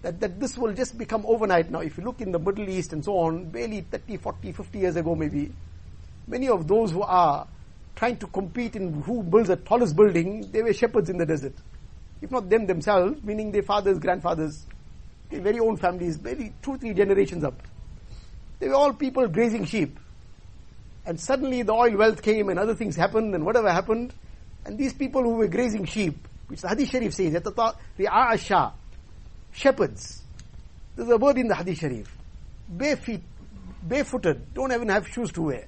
[0.01, 1.79] That, that this will just become overnight now.
[1.79, 4.95] If you look in the Middle East and so on, barely 30, 40, 50 years
[4.95, 5.51] ago maybe,
[6.26, 7.46] Many of those who are
[7.96, 11.54] trying to compete in who builds the tallest building, they were shepherds in the desert.
[12.20, 14.64] If not them themselves, meaning their fathers, grandfathers,
[15.30, 17.60] their very own families, maybe two, three generations up.
[18.58, 19.98] They were all people grazing sheep.
[21.06, 24.14] And suddenly the oil wealth came and other things happened and whatever happened.
[24.64, 28.72] And these people who were grazing sheep, which the Hadith Sharif says, ri'a
[29.52, 30.22] shepherds.
[30.96, 32.16] There's a word in the Hadith Sharif.
[32.68, 33.22] Bare feet,
[33.82, 35.66] barefooted, don't even have shoes to wear.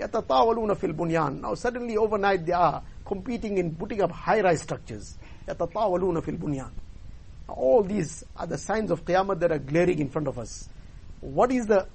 [0.00, 5.16] يَتَطَاوَلُونَ فِي الْبُنْيَانِ Now suddenly overnight they are competing in putting up high-rise structures.
[5.48, 6.70] يَتَطَاوَلُونَ فِي الْبُنْيَانِ
[7.48, 10.68] All these are the signs of Qiyamah that are glaring in front of us.
[11.20, 11.86] What is the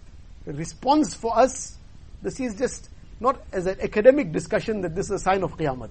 [0.45, 1.77] response for us?
[2.21, 2.89] This is just
[3.19, 5.89] not as an academic discussion that this is a sign of Qiyamah.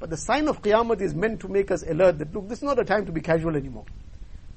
[0.00, 2.64] But the sign of Qiyamah is meant to make us alert that look, this is
[2.64, 3.84] not a time to be casual anymore.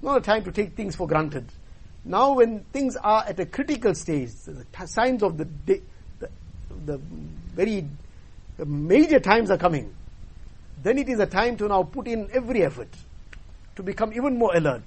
[0.02, 1.46] Not a time to take things for granted.
[2.04, 5.82] Now when things are at a critical stage, the signs of the day,
[6.85, 7.87] the very
[8.65, 9.95] major times are coming,
[10.83, 12.89] then it is a time to now put in every effort
[13.77, 14.83] to become even more alert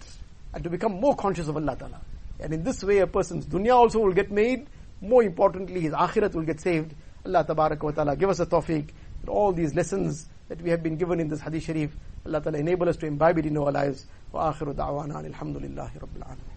[0.53, 2.01] and to become more conscious of Allah Ta'ala.
[2.39, 4.67] And in this way a person's dunya also will get made,
[5.01, 6.93] more importantly his akhirat will get saved.
[7.25, 8.89] Allah Tabarak wa Ta'ala give us a tawfiq
[9.21, 12.57] that all these lessons that we have been given in this hadith sharif, Allah Ta'ala
[12.57, 14.05] enable us to imbibe it in our lives.
[14.31, 16.52] Wa akhiru da'wana alhamdulillahi rabbil alamin.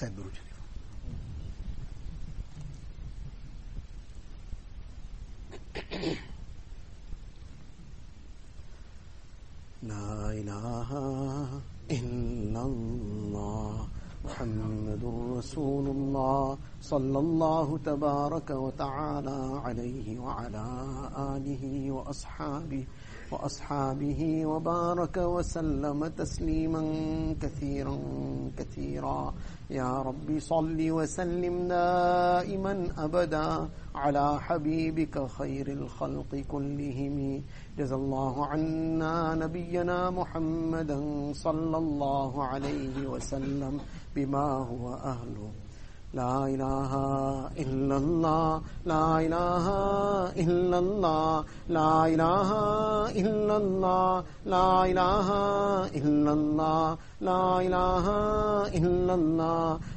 [0.00, 0.49] Said Guru لا
[17.70, 20.66] الله تبارك وتعالى عليه وعلى
[21.34, 22.84] آله وأصحابه
[23.30, 26.82] وأصحابه وبارك وسلم تسليما
[27.42, 27.98] كثيرا
[28.58, 29.34] كثيرا.
[29.70, 37.42] يا رب صل وسلم دائما أبدا على حبيبك خير الخلق كلهم.
[37.78, 40.98] جزى الله عنا نبينا محمدا
[41.32, 43.80] صلى الله عليه وسلم
[44.16, 45.69] بما هو أهله.
[46.14, 46.94] لا الہ
[47.62, 49.68] الا اللہ لا الہ
[50.44, 52.54] الا اللہ لا الہ
[53.14, 55.30] الا اللہ لا الہ
[56.00, 58.16] الا اللہ لا الہ
[58.80, 59.76] الا اللہ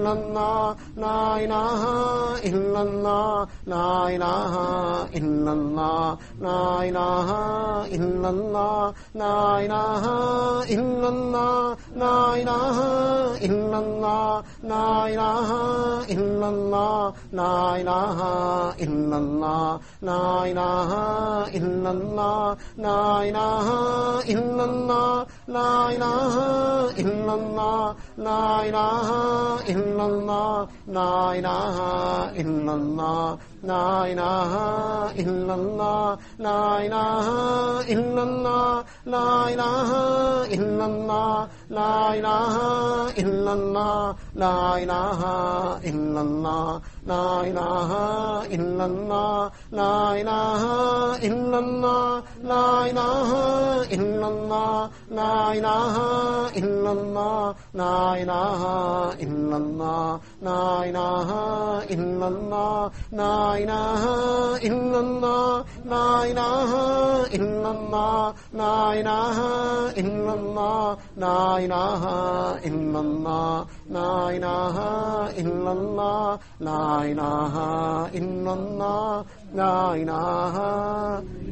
[0.00, 1.82] إلا الله لا إله
[2.48, 4.54] إلا الله لا إله
[5.18, 7.28] إلا الله لا إله
[7.96, 10.04] إلا الله لا إله
[10.76, 12.76] إلا الله لا إله
[13.46, 15.48] إلا الله لا إله
[16.16, 18.18] إلا الله لا إله
[18.86, 20.90] إلا الله لا إله
[21.60, 23.68] إلا الله لا إله
[24.34, 26.34] إلا الله لا إله
[27.02, 29.08] إلا الله لا إله
[29.72, 31.76] إلا إلا الله لا إله
[32.40, 34.52] إلا الله لا إله
[35.22, 37.26] إلا الله لا إله
[37.94, 39.90] إلا الله لا إله
[40.56, 42.54] إلا الله لا إله
[43.18, 45.20] إلا الله لا إله
[45.90, 47.90] إلا الله لا إله
[48.56, 50.62] إلا الله لا إله
[51.26, 52.22] إلا الله
[52.52, 53.30] لا إله
[53.96, 55.94] إلا الله لا إله
[56.60, 58.62] إلا الله لا إله
[59.24, 60.16] إلا الله اللہ
[76.60, 77.58] لا الہ
[78.14, 79.22] الا اللہ
[79.54, 80.56] لا الہ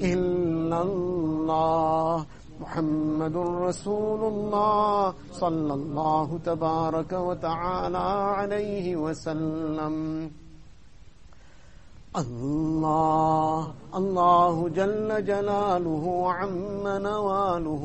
[0.02, 8.06] الا اللہ محمد رسول الله صلى الله تبارك وتعالى
[8.38, 10.30] عليه وسلم
[12.16, 17.84] الله الله جل جلاله عم نواله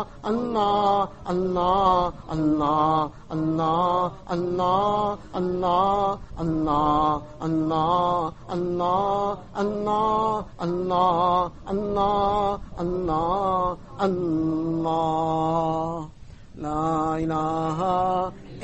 [0.27, 9.37] الله الله الله الله الله الله الله الله الله الله
[10.61, 16.09] الله الله الله الله
[16.55, 17.79] لا إله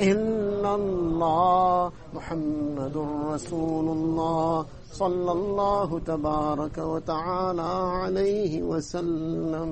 [0.00, 2.96] إلا الله محمد
[3.32, 7.70] رسول الله صلى الله تبارك وتعالى
[8.02, 9.70] عليه وسلم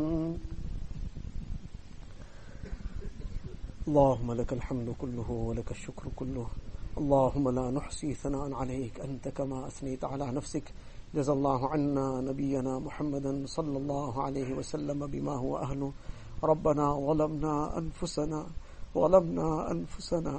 [3.86, 6.46] اللهم لك الحمد كله ولك الشكر كله.
[6.98, 9.00] اللهم لا نحصي ثناء عليك.
[9.00, 10.74] أنت كما أثنيت على نفسك.
[11.14, 15.92] جزا الله عنا نبينا محمدا صلى الله عليه وسلم بما هو أهله.
[16.42, 18.46] ربنا ظلمنا أنفسنا
[18.94, 20.34] ظلمنا أنفسنا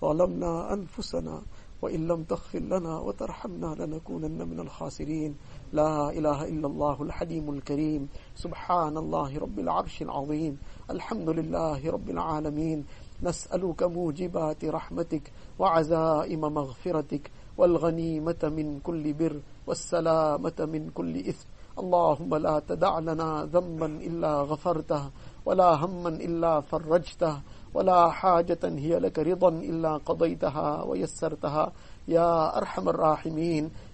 [0.00, 1.42] ظلمنا أنفسنا.
[1.82, 5.36] وإن لم تغفر لنا وترحمنا لنكونن من الخاسرين.
[5.72, 8.08] لا إله إلا الله الحليم الكريم.
[8.34, 10.58] سبحان الله رب العرش العظيم.
[10.90, 12.84] الحمد لله رب العالمين.
[13.22, 21.48] نسألك موجبات رحمتك وعزائم مغفرتك والغنيمة من كل بر والسلامة من كل إثم.
[21.78, 25.10] اللهم لا تدع لنا ذنبا إلا غفرته
[25.46, 27.40] ولا هما إلا فرجته
[27.74, 31.72] ولا حاجة هي لك رضا إلا قضيتها ويسرتها.
[32.08, 33.70] يا أرحم الراحمين.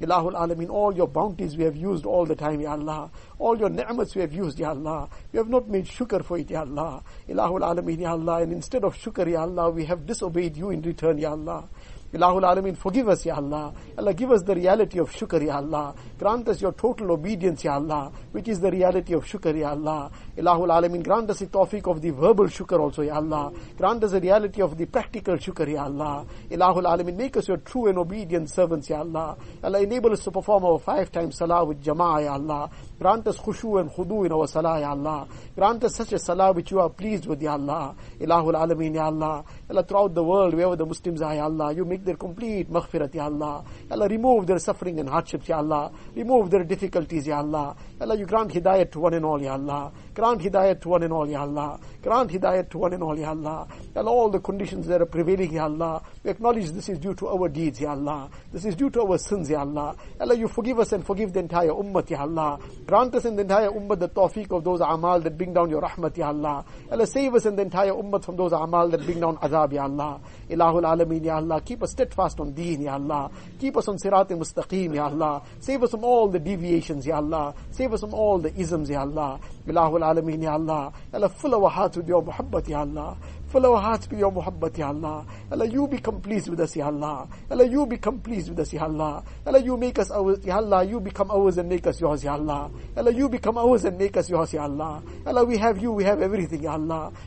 [0.00, 3.10] Ilahul Alameen, all your bounties we have used all the time, Ya Allah.
[3.38, 5.08] All your ni'mats we have used, Ya Allah.
[5.32, 7.02] We have not made shukr for it, Ya Allah.
[7.28, 8.42] Ilahul Alameen, Ya Allah.
[8.42, 11.68] And instead of shukr, Ya Allah, we have disobeyed you in return, Ya Allah.
[12.12, 13.72] Ilahul Alameen, forgive us, Ya Allah.
[13.96, 15.94] Allah, give us the reality of shukr, Ya Allah.
[16.22, 20.08] Grant us your total obedience, Ya Allah, which is the reality of shukr, Ya Allah.
[20.38, 23.52] Ilahul Alameen, grant us the tawfiq of the verbal shukr also, Ya Allah.
[23.76, 26.24] Grant us the reality of the practical shukr, Ya Allah.
[26.48, 29.36] Ilahul Alameen, make us your true and obedient servants, Ya Allah.
[29.64, 32.70] Allah, enable us to perform our five times salah with jama'ah, Ya Allah.
[33.00, 35.26] Grant us khushu and khudu in our salah, Ya Allah.
[35.56, 37.96] Grant us such a salah which you are pleased with, Ya Allah.
[38.20, 39.44] Ilahul Alameen, Ya Allah.
[39.68, 43.12] Allah, throughout the world, wherever the Muslims are, Ya Allah, you make their complete maghfirat,
[43.12, 43.64] Ya Allah.
[43.90, 45.90] Allah, remove their suffering and hardships, Ya Allah.
[46.14, 47.74] Remove their difficulties, Ya Allah.
[47.98, 49.92] Ya Allah, you grant hidayat to one and all, Ya Allah.
[50.14, 51.80] Grant hidayat to one and all, Ya Allah.
[52.02, 53.66] Grant hidayat to one and all, Ya Allah.
[53.96, 56.02] Allah, all the conditions that are prevailing, Ya Allah.
[56.22, 58.28] We acknowledge this is due to our deeds, Ya Allah.
[58.52, 59.96] This is due to our sins, Ya Allah.
[60.20, 62.58] Allah, you forgive us and forgive the entire ummah, Ya Allah.
[62.86, 65.80] Grant us in the entire ummah the tawfiq of those amal that bring down your
[65.80, 66.64] rahmat, Ya Allah.
[66.90, 69.84] Allah, save us in the entire ummah from those amal that bring down azab, Ya
[69.84, 70.20] Allah.
[70.50, 71.62] Ilahul Alameen, Ya Allah.
[71.62, 73.30] Keep us steadfast on deen, Ya Allah.
[73.58, 75.42] Keep us on sirat mustaqim, Ya Allah.
[75.60, 77.54] Save us from all the deviations, Ya Allah.
[77.70, 79.40] Save us from all the isms, Ya Allah.
[79.66, 80.92] Ilahul Alameen, Ya Allah.
[81.38, 83.16] Fill our hearts with your muhabbat, Ya Allah.
[83.48, 85.24] Fill our hearts with your muhabbat, Ya Allah.
[85.68, 87.28] You become pleased with us, Ya Allah.
[87.50, 89.22] You become pleased with us, Ya Allah.
[89.62, 90.58] You make us ours, Ya.
[90.82, 92.70] You become ours and make us yours, Ya Allah.
[93.12, 95.02] You become ours and make us yours, Ya Allah.
[95.46, 96.76] We have you, we have everything, Ya.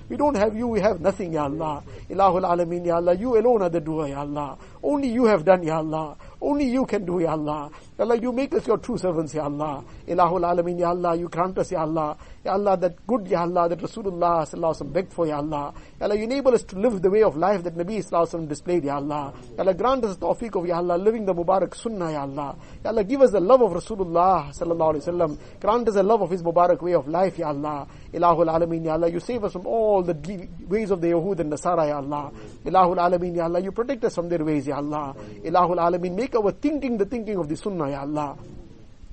[0.10, 1.84] We don't have you, we have nothing, Ya Allah.
[2.10, 3.20] Ilahul Alameen.
[3.20, 4.56] You alone are the doer, Ya.
[4.84, 6.16] Only you have done, Ya.
[6.42, 7.36] Only you can do, Ya.
[7.98, 9.84] Allah, you make us your true servants, Ya Allah.
[10.08, 11.16] Ilahul Alameen, Ya Allah.
[11.16, 12.18] You grant us, Ya Allah.
[12.46, 15.74] Ya Allah, that good, Ya Allah, that Rasulullah sallallahu begged for, Ya Allah.
[16.00, 18.98] Ya Allah, enable us to live the way of life that Nabi sallallahu displayed, Ya
[18.98, 19.34] Allah.
[19.58, 22.56] Ya Allah, grant us the tawfiq of, Ya Allah, living the Mubarak Sunnah, Ya Allah.
[22.84, 25.40] Ya Allah, give us the love of Rasulullah sallallahu alaihi wasallam.
[25.60, 27.88] Grant us the love of his Mubarak way of life, Ya Allah.
[28.14, 29.10] Ilahul Alameen, Ya Allah.
[29.10, 30.14] You save us from all the
[30.68, 32.32] ways of the Yahud and Nasara, Ya Allah.
[32.64, 33.60] Ilahul Alameen, Ya Allah.
[33.60, 35.16] You protect us from their ways, Ya Allah.
[35.44, 38.38] Ilahul Alameen, make our thinking the thinking of the Sunnah, Ya Allah.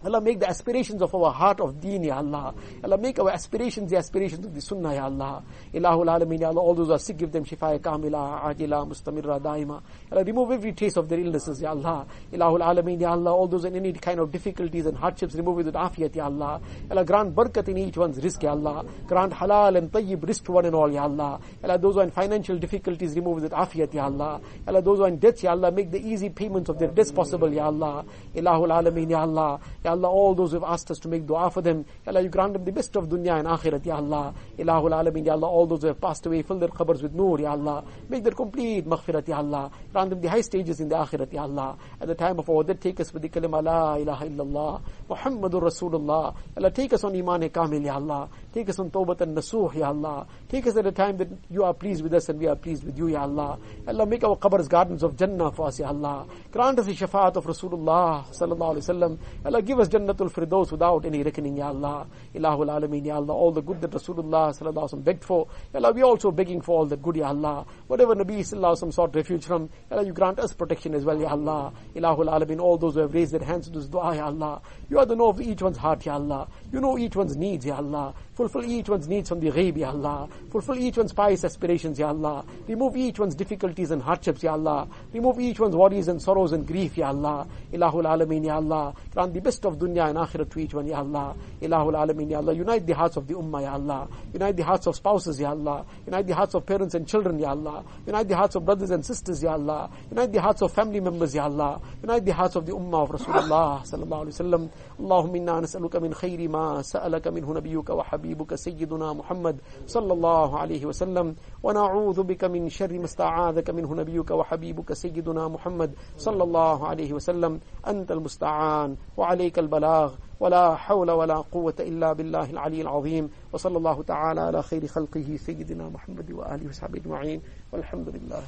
[0.04, 2.54] Allah, make the aspirations of our heart of deen, Ya Allah.
[2.82, 5.42] Allah, make our aspirations the aspirations of the sunnah, Ya Allah.
[5.72, 9.40] Ilahul Alameen, Ya Allah, all those who are sick, give them shifa kamila, ajila, mustamirra,
[9.40, 9.80] daima.
[10.10, 12.06] Allah, remove every trace of their illnesses, Ya Allah.
[12.32, 15.66] Ilahul Alameen, Ya Allah, all those in any kind of difficulties and hardships, remove it
[15.66, 16.60] with afiyat, Ya Allah.
[16.90, 18.84] Allah, grant barakat in each one's rizq, Ya Allah.
[19.06, 21.40] Grant halal and tayyib rizq to one and all, Ya Allah.
[21.62, 24.40] Allah, those who are in financial difficulties, remove it with afiyat, Ya Allah.
[24.66, 27.12] Allah, those who are in debts, Ya Allah, make the easy payments of their debts
[27.12, 28.04] possible, Ya Allah.
[28.34, 29.60] Ilahul Alameen, Ya Allah.
[29.84, 32.22] Ya Allah, all those who have asked us to make dua for them, Ya Allah,
[32.22, 34.34] you grant them the best of dunya and akhirat, Ya Allah.
[34.58, 37.40] Ilahul Alameen, Ya Allah, all those who have passed away, fill their qabrs with nur,
[37.40, 37.84] Ya Allah.
[38.08, 39.70] Make their complete maghfirat, Ya Allah.
[39.92, 41.78] Grant them the high stages in the akhirat, Ya Allah.
[42.00, 45.62] At the time of our death, take us with the kalima, La ilaha illallah, Muhammadur
[45.62, 46.34] Rasulullah.
[46.56, 48.28] Allah, take us on iman kamil, Ya Allah.
[48.52, 50.26] Take us on tawbat and nasuh, Ya Allah.
[50.48, 52.84] Take us at a time that you are pleased with us and we are pleased
[52.84, 53.58] with you, Ya Allah.
[53.88, 56.26] Allah, make our qabrs gardens of Jannah for us, Ya Allah.
[56.50, 59.18] Grant us the shafaat of Rasulullah, sallallahu alayhi wa sallam.
[59.46, 62.06] Allah, give us Jannatul Firdaus without any reckoning, Ya Allah.
[62.34, 63.32] Ilahul Alameen, Ya Allah.
[63.32, 65.48] All the good that Rasulullah, sallallahu alayhi wa sallam, begged for.
[65.74, 67.64] Allah, we also begging for all the good, Ya Allah.
[67.86, 71.18] Whatever Nabi, sallallahu wa sallam, sought refuge from, Allah, you grant us protection as well,
[71.18, 71.72] Ya Allah.
[71.96, 74.60] Ilahul Alameen, all those who have raised their hands to this dua, Ya Allah.
[74.90, 76.48] You are the know of each one's heart, Ya Allah.
[76.70, 78.14] You know each one's needs, Ya Allah.
[78.34, 80.26] Fulfill each one's needs from the ghaib, Ya Allah.
[80.50, 82.44] Fulfill each one's pious aspirations, Ya Allah.
[82.66, 84.88] Remove each one's difficulties and hardships, Ya Allah.
[85.12, 87.46] Remove each one's worries and sorrows and grief, Ya Allah.
[87.70, 88.94] Ilahul Alameen, Ya Allah.
[89.12, 91.36] Grant the best of dunya and akhirat to each one, Ya Allah.
[91.60, 92.54] Ilahul Alameen, Ya Allah.
[92.54, 94.08] Unite the hearts of the ummah, Ya Allah.
[94.32, 95.84] Unite the hearts of spouses, Ya Allah.
[96.06, 97.84] Unite the hearts of parents and children, Ya Allah.
[98.06, 99.90] Unite the hearts of brothers and sisters, Ya Allah.
[100.10, 101.82] Unite the hearts of family members, Ya Allah.
[102.00, 104.70] Unite the hearts of the ummah of Rasulullah sallallahu alaihi wasallam.
[105.02, 110.86] اللهم إنا نسألك من خير ما سألك منه نبيك وحبيبك سيدنا محمد صلى الله عليه
[110.86, 117.12] وسلم، ونعوذ بك من شر ما استعاذك منه نبيك وحبيبك سيدنا محمد صلى الله عليه
[117.12, 117.60] وسلم.
[117.86, 123.30] أنت المستعان وعليك البلاغ، ولا حول ولا قوة إلا بالله العلي العظيم.
[123.52, 127.42] وصلى الله تعالى على خير خلقه سيدنا محمد وآله وصحبه أجمعين.
[127.72, 128.42] والحمد لله.